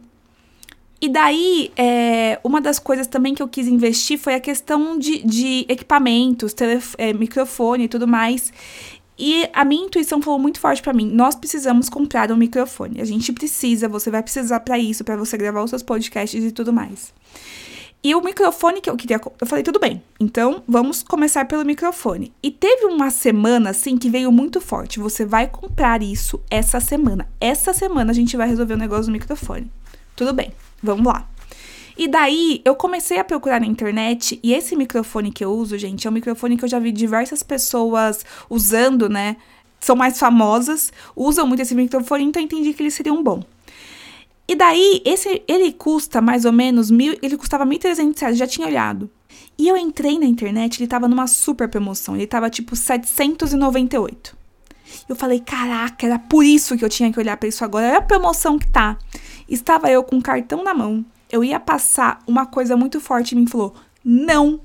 E 1.01 1.09
daí, 1.09 1.71
é, 1.77 2.39
uma 2.43 2.61
das 2.61 2.79
coisas 2.79 3.07
também 3.07 3.35
que 3.35 3.43
eu 3.43 3.49
quis 3.49 3.67
investir 3.67 4.19
foi 4.19 4.35
a 4.35 4.41
questão 4.41 4.99
de, 4.99 5.23
de 5.23 5.67
equipamentos, 5.69 6.55
é, 6.97 7.13
microfone 7.13 7.85
e 7.85 7.89
tudo 7.89 8.09
mais. 8.09 8.53
E 9.19 9.49
a 9.53 9.65
minha 9.65 9.87
intuição 9.87 10.21
falou 10.21 10.39
muito 10.39 10.59
forte 10.59 10.83
para 10.83 10.93
mim: 10.93 11.07
nós 11.07 11.35
precisamos 11.35 11.89
comprar 11.89 12.33
um 12.33 12.37
microfone. 12.37 13.01
A 13.01 13.05
gente 13.05 13.33
precisa, 13.33 13.89
você 13.89 14.11
vai 14.11 14.23
precisar 14.23 14.61
para 14.61 14.79
isso, 14.79 15.05
para 15.05 15.17
você 15.17 15.37
gravar 15.37 15.63
os 15.63 15.71
seus 15.71 15.83
podcasts 15.83 16.43
e 16.43 16.51
tudo 16.51 16.73
mais. 16.73 17.13
E 18.03 18.15
o 18.15 18.21
microfone 18.21 18.83
que 18.83 18.91
eu 18.91 18.97
queria. 18.97 19.19
Eu 19.41 19.47
falei, 19.47 19.65
tudo 19.65 19.79
bem, 19.79 20.03
então 20.21 20.63
vamos 20.69 21.03
começar 21.03 21.47
pelo 21.47 21.65
microfone. 21.65 22.33
E 22.43 22.51
teve 22.51 22.85
uma 22.85 23.09
semana, 23.09 23.71
assim, 23.71 23.97
que 23.97 24.11
veio 24.11 24.31
muito 24.31 24.61
forte. 24.61 25.01
Você 25.01 25.25
vai 25.25 25.47
comprar 25.47 26.03
isso 26.03 26.39
essa 26.51 26.81
semana. 26.81 27.27
Essa 27.41 27.73
semana 27.73 28.11
a 28.11 28.15
gente 28.15 28.37
vai 28.37 28.47
resolver 28.47 28.75
o 28.75 28.79
negócio 28.79 29.07
do 29.07 29.13
microfone. 29.13 29.71
Tudo 30.15 30.35
bem, 30.35 30.53
vamos 30.85 31.07
lá. 31.07 31.29
E 31.97 32.09
daí 32.09 32.61
eu 32.65 32.75
comecei 32.75 33.19
a 33.19 33.25
procurar 33.25 33.61
na 33.61 33.67
internet 33.67 34.39
e 34.43 34.53
esse 34.53 34.75
microfone 34.75 35.31
que 35.31 35.45
eu 35.45 35.53
uso, 35.53 35.79
gente, 35.79 36.07
é 36.07 36.11
um 36.11 36.13
microfone 36.13 36.57
que 36.57 36.65
eu 36.65 36.69
já 36.69 36.79
vi 36.79 36.91
diversas 36.91 37.43
pessoas 37.43 38.25
usando, 38.51 39.09
né? 39.09 39.37
São 39.81 39.95
mais 39.95 40.19
famosas, 40.19 40.93
usam 41.15 41.47
muito 41.47 41.61
esse 41.61 41.75
microfone, 41.75 42.25
então 42.25 42.43
eu 42.43 42.47
entendi 42.47 42.73
que 42.75 42.83
ele 42.83 42.91
seria 42.91 43.13
um 43.13 43.23
bom. 43.23 43.43
E 44.47 44.55
daí, 44.55 45.01
esse, 45.05 45.43
ele 45.47 45.73
custa 45.73 46.21
mais 46.21 46.45
ou 46.45 46.53
menos 46.53 46.91
mil, 46.91 47.17
ele 47.23 47.37
custava 47.37 47.65
1.300 47.65 48.21
reais, 48.21 48.39
já 48.39 48.47
tinha 48.47 48.67
olhado. 48.67 49.09
E 49.57 49.69
eu 49.69 49.77
entrei 49.77 50.19
na 50.19 50.27
internet, 50.27 50.81
ele 50.81 50.89
tava 50.89 51.09
numa 51.09 51.27
super 51.27 51.69
promoção, 51.69 52.17
ele 52.17 52.27
tava 52.27 52.51
tipo 52.51 52.75
798. 52.75 54.44
Eu 55.09 55.17
falei, 55.17 55.41
caraca, 55.41 56.07
era 56.07 56.19
por 56.19 56.45
isso 56.45 56.77
que 56.77 56.85
eu 56.85 56.89
tinha 56.89 57.13
que 57.13 57.19
olhar 57.19 57.37
para 57.37 57.49
isso 57.49 57.65
agora, 57.65 57.89
olha 57.89 57.99
a 57.99 58.03
promoção 58.03 58.59
que 58.59 58.67
tá. 58.67 58.99
Estava 59.49 59.91
eu 59.91 60.03
com 60.03 60.17
o 60.17 60.23
cartão 60.23 60.63
na 60.63 60.75
mão, 60.75 61.05
eu 61.31 61.43
ia 61.43 61.59
passar 61.59 62.21
uma 62.27 62.47
coisa 62.47 62.77
muito 62.77 63.01
forte 63.01 63.33
e 63.33 63.37
me 63.37 63.47
falou, 63.47 63.75
não 64.05 64.61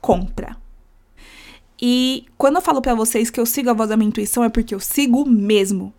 compra. 0.00 0.56
E 1.80 2.24
quando 2.38 2.56
eu 2.56 2.62
falo 2.62 2.80
para 2.80 2.94
vocês 2.94 3.30
que 3.30 3.40
eu 3.40 3.46
sigo 3.46 3.70
a 3.70 3.74
voz 3.74 3.88
da 3.88 3.96
minha 3.96 4.08
intuição, 4.08 4.44
é 4.44 4.48
porque 4.48 4.74
eu 4.74 4.80
sigo 4.80 5.28
mesmo. 5.28 5.92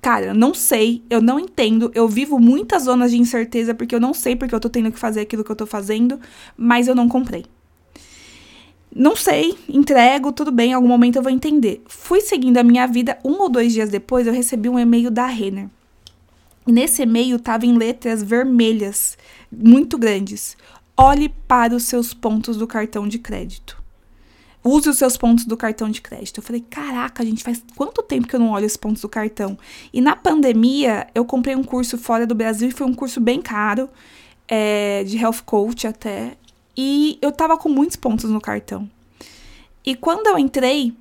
Cara, 0.00 0.26
eu 0.26 0.34
não 0.34 0.52
sei, 0.52 1.00
eu 1.08 1.22
não 1.22 1.38
entendo, 1.38 1.92
eu 1.94 2.08
vivo 2.08 2.40
muitas 2.40 2.84
zonas 2.84 3.12
de 3.12 3.18
incerteza 3.18 3.72
porque 3.72 3.94
eu 3.94 4.00
não 4.00 4.12
sei 4.12 4.34
porque 4.34 4.52
eu 4.52 4.58
tô 4.58 4.68
tendo 4.68 4.90
que 4.90 4.98
fazer 4.98 5.20
aquilo 5.20 5.44
que 5.44 5.52
eu 5.52 5.54
tô 5.54 5.64
fazendo, 5.64 6.18
mas 6.56 6.88
eu 6.88 6.94
não 6.94 7.08
comprei. 7.08 7.44
Não 8.94 9.16
sei, 9.16 9.56
entrego, 9.68 10.32
tudo 10.32 10.52
bem, 10.52 10.70
em 10.70 10.74
algum 10.74 10.88
momento 10.88 11.16
eu 11.16 11.22
vou 11.22 11.32
entender. 11.32 11.82
Fui 11.86 12.20
seguindo 12.20 12.58
a 12.58 12.62
minha 12.62 12.86
vida, 12.86 13.18
um 13.24 13.40
ou 13.40 13.48
dois 13.48 13.72
dias 13.72 13.88
depois 13.88 14.26
eu 14.26 14.32
recebi 14.32 14.68
um 14.68 14.78
e-mail 14.78 15.10
da 15.10 15.26
Renner. 15.26 15.68
Nesse 16.66 17.02
e-mail 17.02 17.38
tava 17.38 17.66
em 17.66 17.76
letras 17.76 18.22
vermelhas, 18.22 19.16
muito 19.50 19.98
grandes. 19.98 20.56
Olhe 20.96 21.28
para 21.28 21.74
os 21.74 21.84
seus 21.84 22.12
pontos 22.12 22.56
do 22.56 22.66
cartão 22.66 23.08
de 23.08 23.18
crédito 23.18 23.82
use 24.64 24.88
os 24.88 24.98
seus 24.98 25.16
pontos 25.16 25.44
do 25.44 25.56
cartão 25.56 25.88
de 25.90 26.00
crédito. 26.00 26.38
Eu 26.38 26.42
falei, 26.42 26.64
caraca, 26.68 27.24
gente, 27.24 27.42
faz 27.42 27.62
quanto 27.74 28.02
tempo 28.02 28.28
que 28.28 28.36
eu 28.36 28.40
não 28.40 28.50
olho 28.50 28.66
os 28.66 28.76
pontos 28.76 29.02
do 29.02 29.08
cartão? 29.08 29.58
E 29.92 30.00
na 30.00 30.14
pandemia, 30.14 31.06
eu 31.14 31.24
comprei 31.24 31.56
um 31.56 31.64
curso 31.64 31.98
fora 31.98 32.26
do 32.26 32.34
Brasil 32.34 32.68
e 32.68 32.72
foi 32.72 32.86
um 32.86 32.94
curso 32.94 33.20
bem 33.20 33.40
caro, 33.40 33.88
é, 34.46 35.02
de 35.04 35.16
health 35.18 35.42
coach 35.44 35.86
até. 35.86 36.36
E 36.76 37.18
eu 37.20 37.32
tava 37.32 37.56
com 37.56 37.68
muitos 37.68 37.96
pontos 37.96 38.30
no 38.30 38.40
cartão. 38.40 38.88
E 39.84 39.94
quando 39.94 40.26
eu 40.26 40.38
entrei 40.38 40.94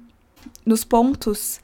nos 0.65 0.83
pontos, 0.83 1.59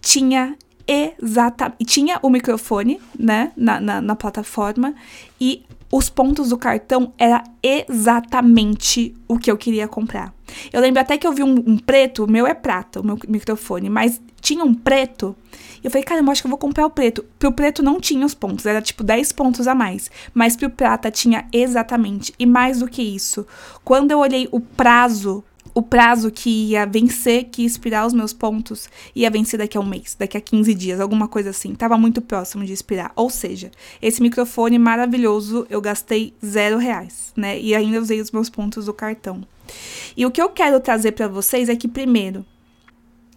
tinha 0.00 0.56
exatamente. 0.86 1.84
Tinha 1.84 2.18
o 2.22 2.30
microfone, 2.30 3.00
né, 3.18 3.52
na, 3.56 3.80
na, 3.80 4.00
na 4.00 4.16
plataforma, 4.16 4.94
e 5.40 5.64
os 5.90 6.10
pontos 6.10 6.48
do 6.48 6.58
cartão 6.58 7.12
era 7.18 7.44
exatamente 7.62 9.14
o 9.28 9.38
que 9.38 9.50
eu 9.50 9.56
queria 9.56 9.86
comprar. 9.86 10.34
Eu 10.72 10.80
lembro 10.80 11.00
até 11.00 11.16
que 11.16 11.26
eu 11.26 11.32
vi 11.32 11.42
um, 11.42 11.54
um 11.66 11.78
preto, 11.78 12.24
o 12.24 12.30
meu 12.30 12.46
é 12.46 12.54
prata, 12.54 13.00
o 13.00 13.06
meu 13.06 13.18
microfone, 13.28 13.88
mas 13.88 14.20
tinha 14.44 14.62
um 14.62 14.74
preto. 14.74 15.34
E 15.82 15.86
eu 15.86 15.90
falei, 15.90 16.04
caramba, 16.04 16.30
acho 16.30 16.42
que 16.42 16.46
eu 16.46 16.50
vou 16.50 16.58
comprar 16.58 16.84
o 16.84 16.90
preto. 16.90 17.24
Pro 17.38 17.50
preto 17.50 17.82
não 17.82 17.98
tinha 17.98 18.24
os 18.24 18.34
pontos, 18.34 18.66
era 18.66 18.82
tipo 18.82 19.02
10 19.02 19.32
pontos 19.32 19.66
a 19.66 19.74
mais. 19.74 20.10
Mas 20.34 20.54
pro 20.54 20.68
prata 20.68 21.10
tinha 21.10 21.46
exatamente. 21.50 22.32
E 22.38 22.44
mais 22.44 22.80
do 22.80 22.88
que 22.88 23.02
isso, 23.02 23.46
quando 23.82 24.10
eu 24.10 24.18
olhei 24.18 24.46
o 24.52 24.60
prazo 24.60 25.42
o 25.76 25.82
prazo 25.82 26.30
que 26.30 26.68
ia 26.68 26.86
vencer, 26.86 27.46
que 27.50 27.62
ia 27.62 27.66
expirar 27.66 28.06
os 28.06 28.14
meus 28.14 28.32
pontos, 28.32 28.88
ia 29.12 29.28
vencer 29.28 29.58
daqui 29.58 29.76
a 29.76 29.80
um 29.80 29.84
mês, 29.84 30.14
daqui 30.16 30.36
a 30.36 30.40
15 30.40 30.72
dias, 30.72 31.00
alguma 31.00 31.26
coisa 31.26 31.50
assim. 31.50 31.74
Tava 31.74 31.98
muito 31.98 32.20
próximo 32.20 32.64
de 32.64 32.72
expirar. 32.72 33.10
Ou 33.16 33.28
seja, 33.28 33.72
esse 34.00 34.22
microfone 34.22 34.78
maravilhoso 34.78 35.66
eu 35.68 35.80
gastei 35.80 36.32
zero 36.44 36.78
reais, 36.78 37.32
né? 37.34 37.58
E 37.58 37.74
ainda 37.74 38.00
usei 38.00 38.20
os 38.20 38.30
meus 38.30 38.48
pontos 38.48 38.86
do 38.86 38.94
cartão. 38.94 39.42
E 40.16 40.24
o 40.24 40.30
que 40.30 40.40
eu 40.40 40.48
quero 40.50 40.78
trazer 40.78 41.10
para 41.10 41.26
vocês 41.26 41.68
é 41.68 41.74
que, 41.74 41.88
primeiro, 41.88 42.46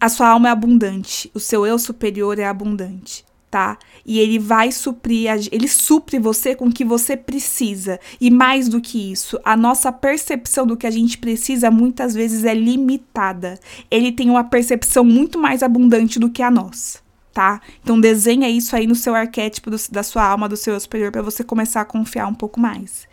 a 0.00 0.08
sua 0.08 0.28
alma 0.28 0.48
é 0.48 0.52
abundante, 0.52 1.30
o 1.34 1.40
seu 1.40 1.66
eu 1.66 1.78
superior 1.78 2.38
é 2.38 2.46
abundante 2.46 3.26
tá? 3.50 3.78
E 4.04 4.18
ele 4.18 4.38
vai 4.38 4.70
suprir, 4.70 5.30
ele 5.50 5.68
supre 5.68 6.18
você 6.18 6.54
com 6.54 6.66
o 6.66 6.72
que 6.72 6.84
você 6.84 7.16
precisa. 7.16 7.98
E 8.20 8.30
mais 8.30 8.68
do 8.68 8.80
que 8.80 9.12
isso, 9.12 9.38
a 9.44 9.56
nossa 9.56 9.90
percepção 9.92 10.66
do 10.66 10.76
que 10.76 10.86
a 10.86 10.90
gente 10.90 11.18
precisa 11.18 11.70
muitas 11.70 12.14
vezes 12.14 12.44
é 12.44 12.54
limitada. 12.54 13.58
Ele 13.90 14.12
tem 14.12 14.30
uma 14.30 14.44
percepção 14.44 15.04
muito 15.04 15.38
mais 15.38 15.62
abundante 15.62 16.18
do 16.18 16.30
que 16.30 16.42
a 16.42 16.50
nossa. 16.50 17.06
Tá? 17.32 17.60
Então 17.84 18.00
desenha 18.00 18.48
isso 18.48 18.74
aí 18.74 18.84
no 18.84 18.96
seu 18.96 19.14
arquétipo 19.14 19.70
do, 19.70 19.76
da 19.92 20.02
sua 20.02 20.24
alma, 20.24 20.48
do 20.48 20.56
seu 20.56 20.78
superior, 20.80 21.12
para 21.12 21.22
você 21.22 21.44
começar 21.44 21.82
a 21.82 21.84
confiar 21.84 22.26
um 22.26 22.34
pouco 22.34 22.58
mais. 22.58 23.06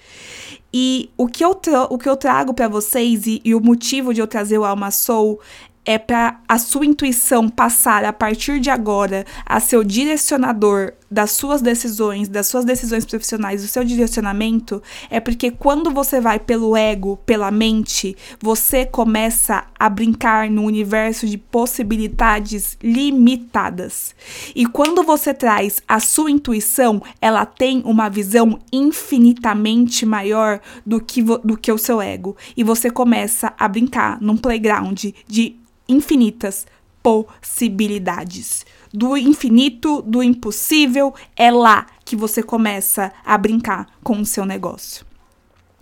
E 0.73 1.11
o 1.15 1.27
que 1.27 1.45
eu, 1.45 1.51
o 1.91 1.97
que 1.97 2.09
eu 2.09 2.17
trago 2.17 2.51
para 2.51 2.67
vocês 2.67 3.27
e, 3.27 3.39
e, 3.45 3.53
o 3.53 3.61
motivo 3.61 4.13
de 4.15 4.21
eu 4.21 4.25
trazer 4.25 4.57
o 4.57 4.65
Alma 4.65 4.89
Soul 4.89 5.39
é 5.85 5.97
para 5.97 6.39
a 6.47 6.57
sua 6.57 6.85
intuição 6.85 7.47
passar 7.47 8.03
a 8.03 8.11
partir 8.11 8.59
de 8.59 8.69
agora 8.69 9.25
a 9.45 9.59
ser 9.59 9.77
o 9.77 9.83
direcionador 9.83 10.93
das 11.09 11.31
suas 11.31 11.61
decisões, 11.61 12.27
das 12.27 12.47
suas 12.47 12.65
decisões 12.65 13.05
profissionais, 13.05 13.61
do 13.61 13.67
seu 13.67 13.83
direcionamento, 13.83 14.81
é 15.09 15.19
porque 15.19 15.51
quando 15.51 15.91
você 15.91 16.19
vai 16.19 16.39
pelo 16.39 16.75
ego, 16.75 17.17
pela 17.25 17.51
mente, 17.51 18.17
você 18.41 18.85
começa 18.85 19.63
a 19.79 19.89
brincar 19.89 20.49
no 20.49 20.63
universo 20.63 21.27
de 21.27 21.37
possibilidades 21.37 22.77
limitadas. 22.81 24.15
E 24.55 24.65
quando 24.65 25.03
você 25.03 25.33
traz 25.33 25.81
a 25.87 25.99
sua 25.99 26.31
intuição, 26.31 27.01
ela 27.21 27.45
tem 27.45 27.81
uma 27.85 28.09
visão 28.09 28.59
infinitamente 28.73 30.05
maior 30.05 30.59
do 30.85 30.99
que, 30.99 31.21
do 31.21 31.55
que 31.55 31.71
o 31.71 31.77
seu 31.77 32.01
ego. 32.01 32.35
E 32.57 32.63
você 32.63 32.89
começa 32.89 33.53
a 33.57 33.67
brincar 33.67 34.19
num 34.19 34.35
playground 34.35 35.05
de 35.27 35.55
infinitas 35.87 36.65
possibilidades. 37.01 38.65
Do 38.91 39.15
infinito, 39.15 40.01
do 40.01 40.23
impossível, 40.23 41.13
é 41.35 41.51
lá 41.51 41.85
que 42.03 42.15
você 42.15 42.41
começa 42.41 43.11
a 43.23 43.37
brincar 43.37 43.87
com 44.03 44.19
o 44.19 44.25
seu 44.25 44.45
negócio. 44.45 45.05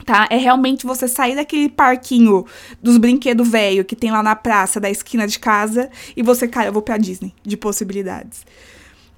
Tá? 0.05 0.27
É 0.29 0.35
realmente 0.35 0.85
você 0.85 1.07
sair 1.07 1.35
daquele 1.35 1.69
parquinho 1.69 2.45
dos 2.81 2.97
brinquedos 2.97 3.47
velho 3.47 3.85
que 3.85 3.95
tem 3.95 4.11
lá 4.11 4.21
na 4.21 4.35
praça 4.35 4.79
da 4.79 4.89
esquina 4.89 5.25
de 5.25 5.39
casa 5.39 5.89
e 6.15 6.21
você, 6.21 6.45
cara, 6.45 6.67
eu 6.67 6.73
vou 6.73 6.81
pra 6.81 6.97
Disney 6.97 7.33
de 7.41 7.55
possibilidades. 7.55 8.45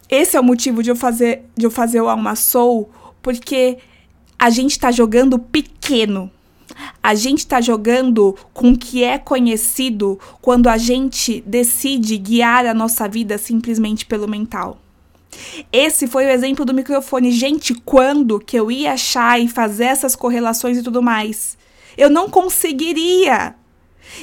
Esse 0.08 0.38
é 0.38 0.40
o 0.40 0.44
motivo 0.44 0.84
de 0.84 0.92
eu 0.92 0.96
fazer, 0.96 1.44
de 1.58 1.66
eu 1.66 1.72
fazer 1.72 2.02
o 2.02 2.08
Alma 2.08 2.36
Soul, 2.36 2.92
porque 3.20 3.80
a 4.38 4.52
gente 4.52 4.78
tá 4.80 4.92
jogando 4.92 5.40
pequeno 5.40 6.30
a 7.02 7.14
gente 7.14 7.40
está 7.40 7.62
jogando 7.62 8.36
com 8.54 8.72
o 8.72 8.78
que 8.78 9.04
é 9.04 9.18
conhecido 9.18 10.20
quando 10.42 10.68
a 10.68 10.78
gente 10.78 11.44
decide 11.46 12.18
guiar 12.18 12.66
a 12.66 12.74
nossa 12.74 13.08
vida 13.08 13.38
simplesmente 13.38 14.06
pelo 14.06 14.28
mental. 14.28 14.80
Esse 15.72 16.08
foi 16.08 16.26
o 16.26 16.30
exemplo 16.30 16.66
do 16.66 16.74
microfone. 16.74 17.32
Gente, 17.32 17.74
quando 17.74 18.40
que 18.40 18.58
eu 18.58 18.72
ia 18.72 18.94
achar 18.94 19.40
e 19.40 19.48
fazer 19.48 19.86
essas 19.86 20.16
correlações 20.16 20.78
e 20.78 20.84
tudo 20.84 21.02
mais? 21.02 21.58
Eu 21.98 22.10
não 22.10 22.30
conseguiria. 22.30 23.56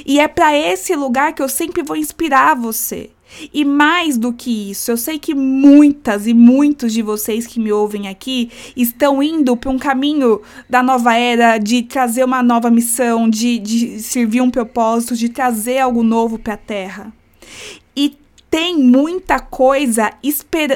E 0.05 0.19
é 0.19 0.27
para 0.27 0.55
esse 0.57 0.95
lugar 0.95 1.33
que 1.33 1.41
eu 1.41 1.49
sempre 1.49 1.83
vou 1.83 1.95
inspirar 1.95 2.55
você. 2.55 3.11
E 3.53 3.65
mais 3.65 4.17
do 4.17 4.31
que 4.31 4.71
isso, 4.71 4.91
eu 4.91 4.97
sei 4.97 5.19
que 5.19 5.33
muitas 5.33 6.27
e 6.27 6.33
muitos 6.33 6.93
de 6.93 7.01
vocês 7.01 7.47
que 7.47 7.59
me 7.59 7.71
ouvem 7.71 8.07
aqui 8.07 8.49
estão 8.75 9.21
indo 9.21 9.55
para 9.55 9.69
um 9.69 9.77
caminho 9.77 10.41
da 10.69 10.83
nova 10.83 11.15
era, 11.15 11.57
de 11.57 11.83
trazer 11.83 12.23
uma 12.23 12.43
nova 12.43 12.69
missão, 12.69 13.29
de, 13.29 13.59
de 13.59 13.99
servir 13.99 14.41
um 14.41 14.51
propósito, 14.51 15.15
de 15.15 15.29
trazer 15.29 15.79
algo 15.79 16.03
novo 16.03 16.37
para 16.37 16.53
a 16.53 16.57
Terra. 16.57 17.13
E 17.95 18.17
tem 18.53 18.77
muita 18.77 19.39
coisa, 19.39 20.13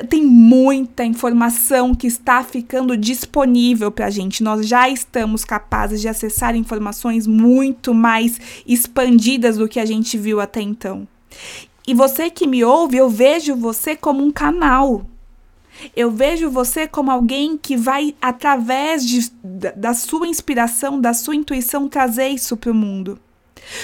tem 0.09 0.25
muita 0.25 1.05
informação 1.05 1.93
que 1.93 2.07
está 2.07 2.43
ficando 2.43 2.97
disponível 2.97 3.91
para 3.91 4.07
a 4.07 4.09
gente. 4.09 4.41
Nós 4.41 4.67
já 4.67 4.89
estamos 4.89 5.45
capazes 5.45 6.01
de 6.01 6.07
acessar 6.07 6.55
informações 6.55 7.27
muito 7.27 7.93
mais 7.93 8.41
expandidas 8.65 9.57
do 9.57 9.67
que 9.67 9.79
a 9.79 9.85
gente 9.85 10.17
viu 10.17 10.41
até 10.41 10.59
então. 10.59 11.07
E 11.87 11.93
você 11.93 12.29
que 12.29 12.45
me 12.45 12.65
ouve, 12.65 12.97
eu 12.97 13.09
vejo 13.09 13.55
você 13.55 13.95
como 13.95 14.21
um 14.21 14.29
canal. 14.29 15.05
Eu 15.95 16.11
vejo 16.11 16.49
você 16.49 16.85
como 16.85 17.09
alguém 17.09 17.57
que 17.57 17.77
vai, 17.77 18.13
através 18.21 19.07
de, 19.07 19.31
da 19.73 19.93
sua 19.93 20.27
inspiração, 20.27 20.99
da 20.99 21.13
sua 21.13 21.35
intuição, 21.35 21.87
trazer 21.87 22.27
isso 22.27 22.57
para 22.57 22.71
o 22.71 22.75
mundo. 22.75 23.17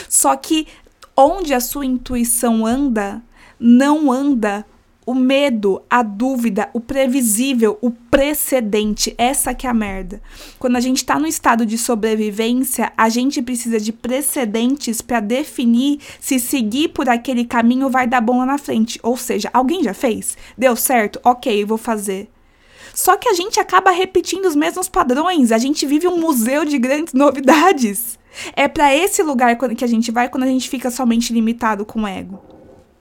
Só 0.10 0.36
que 0.36 0.67
onde 1.15 1.53
a 1.53 1.62
sua 1.62 1.86
intuição 1.86 2.65
anda, 2.65 3.22
não 3.57 4.12
anda 4.12 4.65
o 5.05 5.13
medo, 5.13 5.81
a 5.89 6.01
dúvida, 6.01 6.69
o 6.74 6.79
previsível, 6.79 7.77
o 7.81 7.91
precedente, 7.91 9.13
essa 9.17 9.53
que 9.53 9.67
é 9.67 9.69
a 9.69 9.74
merda. 9.74 10.22
Quando 10.60 10.75
a 10.75 10.79
gente 10.79 11.05
tá 11.05 11.19
no 11.19 11.27
estado 11.27 11.65
de 11.65 11.77
sobrevivência, 11.77 12.91
a 12.98 13.10
gente 13.10 13.41
precisa 13.41 13.79
de 13.79 13.91
precedentes 13.91 15.01
para 15.01 15.19
definir 15.19 16.00
se 16.19 16.39
seguir 16.39 16.89
por 16.89 17.10
aquele 17.10 17.45
caminho 17.45 17.89
vai 17.89 18.07
dar 18.07 18.22
bom 18.22 18.39
lá 18.39 18.45
na 18.45 18.57
frente. 18.57 19.00
Ou 19.03 19.17
seja, 19.17 19.50
alguém 19.53 19.83
já 19.83 19.93
fez? 19.93 20.38
Deu 20.57 20.75
certo? 20.75 21.19
OK, 21.24 21.65
vou 21.65 21.77
fazer. 21.77 22.29
Só 22.93 23.17
que 23.17 23.27
a 23.27 23.33
gente 23.33 23.60
acaba 23.60 23.91
repetindo 23.91 24.45
os 24.45 24.55
mesmos 24.55 24.88
padrões, 24.88 25.51
a 25.51 25.57
gente 25.57 25.86
vive 25.86 26.07
um 26.07 26.19
museu 26.19 26.63
de 26.63 26.77
grandes 26.77 27.13
novidades. 27.15 28.19
É 28.55 28.67
para 28.67 28.95
esse 28.95 29.22
lugar 29.22 29.55
que 29.57 29.83
a 29.83 29.88
gente 29.88 30.12
vai 30.12 30.29
quando 30.29 30.43
a 30.43 30.48
gente 30.48 30.69
fica 30.69 30.89
somente 30.89 31.33
limitado 31.33 31.86
com 31.86 32.03
o 32.03 32.07
ego. 32.07 32.52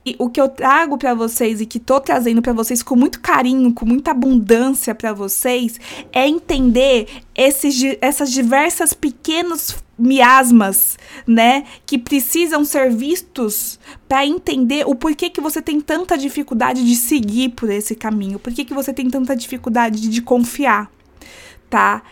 E 0.05 0.17
o 0.19 0.29
que 0.29 0.41
eu 0.41 0.49
trago 0.49 0.99
para 0.99 1.15
vocês 1.15 1.61
e 1.61 1.67
que 1.67 1.79
tô 1.79 2.01
trazendo 2.01 2.43
para 2.43 2.53
vocês 2.53 2.83
com 2.83 2.97
muito 2.97 3.21
carinho, 3.21 3.73
com 3.73 3.87
muita 3.87 4.11
abundância 4.11 4.95
para 4.95 5.13
vocês, 5.13 5.79
é 6.13 6.27
entender 6.27 7.09
esses, 7.35 7.81
essas 8.01 8.33
diversas 8.33 8.93
pequenos 8.93 9.77
miasmas, 9.97 10.99
né, 11.27 11.65
que 11.87 11.97
precisam 11.97 12.65
ser 12.65 12.91
vistos 12.91 13.79
para 14.09 14.27
entender 14.27 14.85
o 14.87 14.95
porquê 14.97 15.31
que 15.31 15.41
você 15.41 15.63
tem 15.63 15.81
tanta 15.81 16.19
dificuldade 16.19 16.85
de 16.85 16.97
seguir 16.97 17.51
por 17.51 17.71
esse 17.71 17.95
caminho, 17.95 18.39
por 18.39 18.53
que 18.53 18.75
você 18.75 18.93
tem 18.93 19.09
tanta 19.09 19.37
dificuldade 19.37 20.01
de, 20.01 20.09
de 20.09 20.21
confiar, 20.21 20.91
tá? 21.71 22.03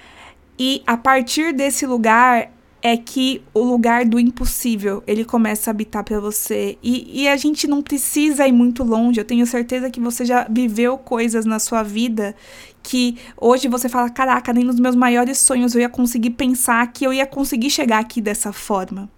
E 0.57 0.83
a 0.87 0.97
partir 0.97 1.53
desse 1.53 1.87
lugar 1.87 2.53
é 2.83 2.97
que 2.97 3.43
o 3.53 3.61
lugar 3.61 4.05
do 4.05 4.19
impossível 4.19 5.03
ele 5.07 5.25
começa 5.25 5.71
a 5.71 5.73
habitar 5.73 6.03
para 6.03 6.19
você 6.19 6.79
e, 6.83 7.23
e 7.23 7.29
a 7.29 7.37
gente 7.37 7.67
não 7.67 7.83
precisa 7.83 8.47
ir 8.47 8.53
muito 8.53 8.83
longe. 8.83 9.21
Eu 9.21 9.25
tenho 9.25 9.47
certeza 9.47 9.91
que 9.91 10.01
você 10.01 10.25
já 10.25 10.47
viveu 10.49 10.97
coisas 10.97 11.45
na 11.45 11.59
sua 11.59 11.83
vida 11.83 12.35
que 12.83 13.17
hoje 13.37 13.69
você 13.69 13.89
fala: 13.89 14.09
caraca, 14.09 14.53
nem 14.53 14.65
nos 14.65 14.81
meus 14.81 14.97
maiores 14.97 15.39
sonhos 15.39 15.75
eu 15.75 15.81
ia 15.81 15.89
conseguir 15.89 16.31
pensar 16.31 16.91
que 16.93 17.07
eu 17.07 17.13
ia 17.13 17.27
conseguir 17.27 17.71
chegar 17.71 17.99
aqui 17.99 18.21
dessa 18.21 18.53
forma. 18.53 19.11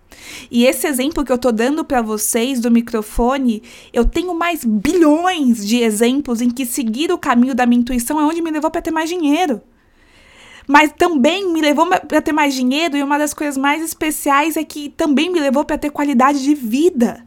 E 0.50 0.66
esse 0.66 0.86
exemplo 0.86 1.24
que 1.24 1.32
eu 1.32 1.38
tô 1.38 1.50
dando 1.50 1.84
para 1.84 2.02
vocês 2.02 2.60
do 2.60 2.70
microfone, 2.70 3.62
eu 3.92 4.04
tenho 4.04 4.34
mais 4.34 4.64
bilhões 4.64 5.66
de 5.66 5.78
exemplos 5.78 6.40
em 6.40 6.50
que 6.50 6.66
seguir 6.66 7.10
o 7.10 7.18
caminho 7.18 7.54
da 7.54 7.64
minha 7.64 7.80
intuição 7.80 8.20
é 8.20 8.24
onde 8.24 8.42
me 8.42 8.50
levou 8.50 8.70
para 8.70 8.82
ter 8.82 8.90
mais 8.90 9.08
dinheiro 9.08 9.62
mas 10.72 10.90
também 10.96 11.52
me 11.52 11.60
levou 11.60 11.86
para 11.86 12.22
ter 12.22 12.32
mais 12.32 12.54
dinheiro 12.54 12.96
e 12.96 13.02
uma 13.02 13.18
das 13.18 13.34
coisas 13.34 13.58
mais 13.58 13.84
especiais 13.84 14.56
é 14.56 14.64
que 14.64 14.88
também 14.88 15.30
me 15.30 15.38
levou 15.38 15.66
para 15.66 15.76
ter 15.76 15.90
qualidade 15.90 16.42
de 16.42 16.54
vida. 16.54 17.26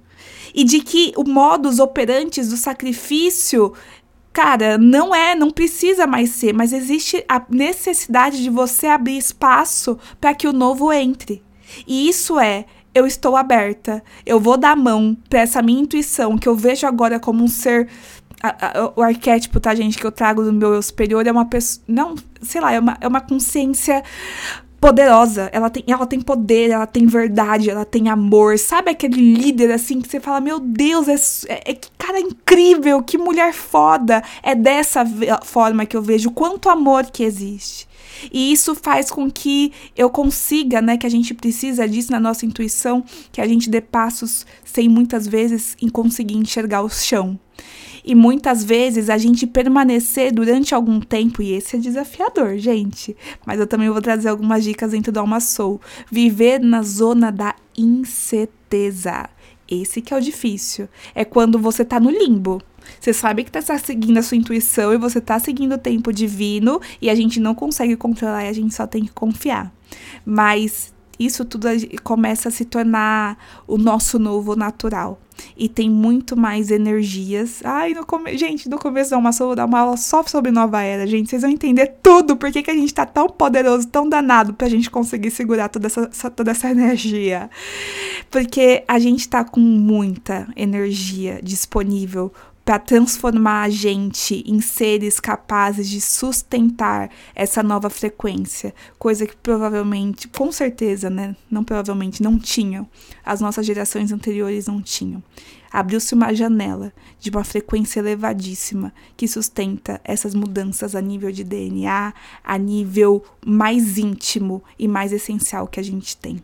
E 0.51 0.63
de 0.63 0.79
que 0.79 1.13
o 1.15 1.23
modus 1.23 1.77
operantes 1.77 2.49
do 2.49 2.57
sacrifício, 2.57 3.71
cara, 4.33 4.79
não 4.79 5.13
é, 5.13 5.35
não 5.35 5.51
precisa 5.51 6.07
mais 6.07 6.31
ser, 6.31 6.55
mas 6.55 6.73
existe 6.73 7.23
a 7.29 7.39
necessidade 7.47 8.41
de 8.41 8.49
você 8.49 8.87
abrir 8.87 9.15
espaço 9.15 9.95
para 10.19 10.33
que 10.33 10.47
o 10.47 10.53
novo 10.53 10.91
entre. 10.91 11.43
E 11.85 12.09
isso 12.09 12.39
é 12.39 12.65
eu 12.95 13.05
estou 13.05 13.35
aberta, 13.35 14.01
eu 14.25 14.39
vou 14.39 14.57
dar 14.57 14.75
mão 14.75 15.15
para 15.29 15.41
essa 15.41 15.61
minha 15.61 15.81
intuição 15.81 16.37
que 16.37 16.47
eu 16.47 16.55
vejo 16.55 16.87
agora 16.87 17.19
como 17.19 17.43
um 17.43 17.47
ser 17.47 17.89
a, 18.41 18.79
a, 18.79 18.93
o 18.95 19.01
arquétipo, 19.01 19.59
tá, 19.59 19.73
gente, 19.73 19.97
que 19.97 20.05
eu 20.05 20.11
trago 20.11 20.43
do 20.43 20.53
meu 20.53 20.75
eu 20.75 20.81
superior 20.81 21.25
é 21.25 21.31
uma 21.31 21.45
pessoa. 21.45 21.83
Não, 21.87 22.15
sei 22.41 22.61
lá, 22.61 22.73
é 22.73 22.79
uma, 22.79 22.97
é 23.01 23.07
uma 23.07 23.21
consciência 23.21 24.03
poderosa. 24.79 25.49
Ela 25.51 25.69
tem, 25.69 25.83
ela 25.87 26.05
tem 26.05 26.21
poder, 26.21 26.69
ela 26.69 26.85
tem 26.85 27.07
verdade, 27.07 27.69
ela 27.69 27.85
tem 27.85 28.09
amor. 28.09 28.59
Sabe 28.59 28.91
aquele 28.91 29.33
líder 29.33 29.71
assim 29.71 30.01
que 30.01 30.09
você 30.09 30.19
fala: 30.19 30.39
Meu 30.39 30.59
Deus, 30.59 31.07
é, 31.07 31.53
é, 31.53 31.71
é 31.71 31.73
que 31.73 31.89
cara 31.97 32.19
incrível, 32.19 33.01
que 33.01 33.17
mulher 33.17 33.53
foda. 33.53 34.21
É 34.43 34.53
dessa 34.53 35.03
forma 35.43 35.85
que 35.85 35.97
eu 35.97 36.01
vejo 36.01 36.31
quanto 36.31 36.69
amor 36.69 37.05
que 37.05 37.23
existe. 37.23 37.87
E 38.31 38.51
isso 38.51 38.75
faz 38.75 39.09
com 39.09 39.29
que 39.29 39.71
eu 39.95 40.09
consiga, 40.09 40.81
né, 40.81 40.97
que 40.97 41.05
a 41.05 41.09
gente 41.09 41.33
precisa 41.33 41.87
disso 41.87 42.11
na 42.11 42.19
nossa 42.19 42.45
intuição, 42.45 43.03
que 43.31 43.41
a 43.41 43.47
gente 43.47 43.69
dê 43.69 43.81
passos 43.81 44.45
sem 44.63 44.89
muitas 44.89 45.27
vezes 45.27 45.75
em 45.81 45.89
conseguir 45.89 46.35
enxergar 46.35 46.81
o 46.81 46.89
chão 46.89 47.39
e 48.05 48.13
muitas 48.13 48.63
vezes 48.63 49.09
a 49.09 49.17
gente 49.17 49.47
permanecer 49.47 50.31
durante 50.31 50.75
algum 50.75 50.99
tempo, 50.99 51.41
e 51.41 51.53
esse 51.53 51.75
é 51.75 51.79
desafiador, 51.79 52.57
gente. 52.57 53.17
Mas 53.45 53.59
eu 53.59 53.65
também 53.65 53.89
vou 53.89 54.01
trazer 54.01 54.29
algumas 54.29 54.63
dicas 54.63 54.91
dentro 54.91 55.11
do 55.11 55.19
Alma 55.19 55.39
Soul. 55.39 55.81
Viver 56.11 56.59
na 56.59 56.83
zona 56.83 57.31
da 57.31 57.55
incerteza. 57.75 59.27
Esse 59.69 60.01
que 60.01 60.13
é 60.13 60.17
o 60.17 60.21
difícil. 60.21 60.87
É 61.13 61.25
quando 61.25 61.59
você 61.59 61.83
tá 61.83 61.99
no 61.99 62.09
limbo. 62.09 62.61
Você 62.99 63.13
sabe 63.13 63.43
que 63.43 63.51
tá 63.51 63.61
seguindo 63.79 64.17
a 64.17 64.21
sua 64.21 64.37
intuição 64.37 64.93
e 64.93 64.97
você 64.97 65.19
tá 65.19 65.39
seguindo 65.39 65.73
o 65.73 65.77
tempo 65.77 66.13
divino 66.13 66.79
e 67.01 67.09
a 67.09 67.15
gente 67.15 67.39
não 67.39 67.55
consegue 67.55 67.95
controlar 67.95 68.45
e 68.45 68.47
a 68.47 68.53
gente 68.53 68.73
só 68.73 68.85
tem 68.85 69.03
que 69.03 69.11
confiar. 69.11 69.73
Mas 70.23 70.93
isso 71.19 71.45
tudo 71.45 71.67
começa 72.03 72.49
a 72.49 72.51
se 72.51 72.65
tornar 72.65 73.37
o 73.67 73.77
nosso 73.77 74.19
novo 74.19 74.55
natural. 74.55 75.19
E 75.57 75.67
tem 75.67 75.89
muito 75.89 76.37
mais 76.37 76.71
energias. 76.71 77.61
Ai, 77.63 77.93
no 77.93 78.05
come... 78.05 78.37
gente, 78.37 78.69
no 78.69 78.77
começo 78.77 79.11
da 79.11 79.17
uma 79.17 79.31
dar 79.55 79.65
uma 79.65 79.79
aula 79.79 79.97
só 79.97 80.23
sobre 80.23 80.51
nova 80.51 80.81
era, 80.81 81.05
gente. 81.05 81.29
Vocês 81.29 81.41
vão 81.41 81.51
entender 81.51 81.97
tudo. 82.01 82.37
Por 82.37 82.51
que, 82.51 82.63
que 82.63 82.71
a 82.71 82.75
gente 82.75 82.93
tá 82.93 83.05
tão 83.05 83.27
poderoso, 83.27 83.87
tão 83.87 84.07
danado 84.07 84.53
pra 84.53 84.69
gente 84.69 84.89
conseguir 84.89 85.31
segurar 85.31 85.69
toda 85.69 85.87
essa, 85.87 86.29
toda 86.29 86.51
essa 86.51 86.69
energia. 86.69 87.49
Porque 88.31 88.83
a 88.87 88.97
gente 88.99 89.27
tá 89.27 89.43
com 89.43 89.59
muita 89.59 90.47
energia 90.55 91.39
disponível 91.43 92.31
para 92.65 92.79
transformar 92.79 93.61
a 93.61 93.69
gente 93.69 94.43
em 94.47 94.59
seres 94.59 95.19
capazes 95.19 95.87
de 95.87 96.01
sustentar 96.01 97.11
essa 97.35 97.61
nova 97.61 97.91
frequência, 97.91 98.73
coisa 98.97 99.27
que 99.27 99.37
provavelmente, 99.37 100.27
com 100.27 100.51
certeza, 100.51 101.07
né, 101.07 101.35
não 101.49 101.63
provavelmente 101.63 102.23
não 102.23 102.39
tinham, 102.39 102.89
as 103.23 103.39
nossas 103.39 103.67
gerações 103.67 104.11
anteriores 104.11 104.65
não 104.65 104.81
tinham. 104.81 105.23
Abriu-se 105.71 106.15
uma 106.15 106.33
janela 106.33 106.91
de 107.19 107.29
uma 107.29 107.43
frequência 107.43 107.99
elevadíssima 107.99 108.91
que 109.15 109.27
sustenta 109.27 110.01
essas 110.03 110.33
mudanças 110.33 110.95
a 110.95 111.01
nível 111.01 111.31
de 111.31 111.43
DNA, 111.43 112.13
a 112.43 112.57
nível 112.57 113.23
mais 113.45 113.97
íntimo 113.99 114.63
e 114.79 114.87
mais 114.87 115.11
essencial 115.11 115.67
que 115.67 115.79
a 115.79 115.83
gente 115.83 116.17
tem, 116.17 116.41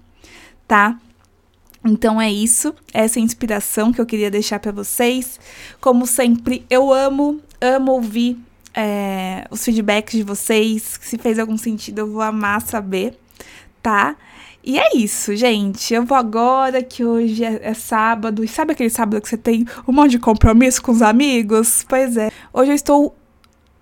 tá? 0.67 0.99
Então 1.83 2.21
é 2.21 2.31
isso, 2.31 2.75
essa 2.93 3.17
é 3.17 3.21
a 3.21 3.25
inspiração 3.25 3.91
que 3.91 3.99
eu 3.99 4.05
queria 4.05 4.29
deixar 4.29 4.59
para 4.59 4.71
vocês. 4.71 5.39
Como 5.79 6.05
sempre, 6.05 6.63
eu 6.69 6.93
amo, 6.93 7.41
amo 7.59 7.93
ouvir 7.93 8.37
é, 8.73 9.45
os 9.49 9.63
feedbacks 9.63 10.13
de 10.13 10.23
vocês. 10.23 10.99
Se 11.01 11.17
fez 11.17 11.39
algum 11.39 11.57
sentido, 11.57 11.99
eu 11.99 12.11
vou 12.11 12.21
amar 12.21 12.61
saber, 12.61 13.17
tá? 13.81 14.15
E 14.63 14.77
é 14.77 14.95
isso, 14.95 15.35
gente. 15.35 15.91
Eu 15.93 16.05
vou 16.05 16.15
agora 16.17 16.83
que 16.83 17.03
hoje 17.03 17.43
é, 17.43 17.59
é, 17.63 17.73
sábado. 17.73 18.43
E 18.43 18.47
sabe 18.47 18.73
aquele 18.73 18.89
sábado 18.89 19.19
que 19.19 19.27
você 19.27 19.37
tem 19.37 19.65
um 19.87 19.91
monte 19.91 20.11
de 20.11 20.19
compromisso 20.19 20.81
com 20.83 20.91
os 20.91 21.01
amigos? 21.01 21.83
Pois 21.89 22.15
é. 22.15 22.31
Hoje 22.53 22.71
eu 22.71 22.75
estou 22.75 23.15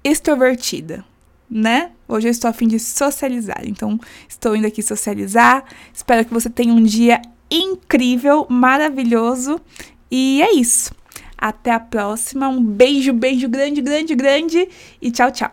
extrovertida, 0.03 1.03
né? 1.49 1.91
Hoje 2.07 2.29
eu 2.29 2.31
estou 2.31 2.49
a 2.49 2.53
fim 2.53 2.67
de 2.67 2.79
socializar. 2.79 3.61
Então, 3.65 3.99
estou 4.27 4.55
indo 4.55 4.65
aqui 4.65 4.81
socializar. 4.81 5.65
Espero 5.93 6.23
que 6.23 6.33
você 6.33 6.49
tenha 6.49 6.73
um 6.73 6.81
dia 6.81 7.21
incrível, 7.51 8.45
maravilhoso. 8.49 9.59
E 10.09 10.41
é 10.41 10.53
isso. 10.53 10.93
Até 11.37 11.71
a 11.71 11.79
próxima. 11.79 12.49
Um 12.49 12.63
beijo, 12.63 13.13
beijo 13.13 13.47
grande, 13.47 13.81
grande, 13.81 14.15
grande. 14.15 14.67
E 15.01 15.11
tchau, 15.11 15.31
tchau. 15.31 15.51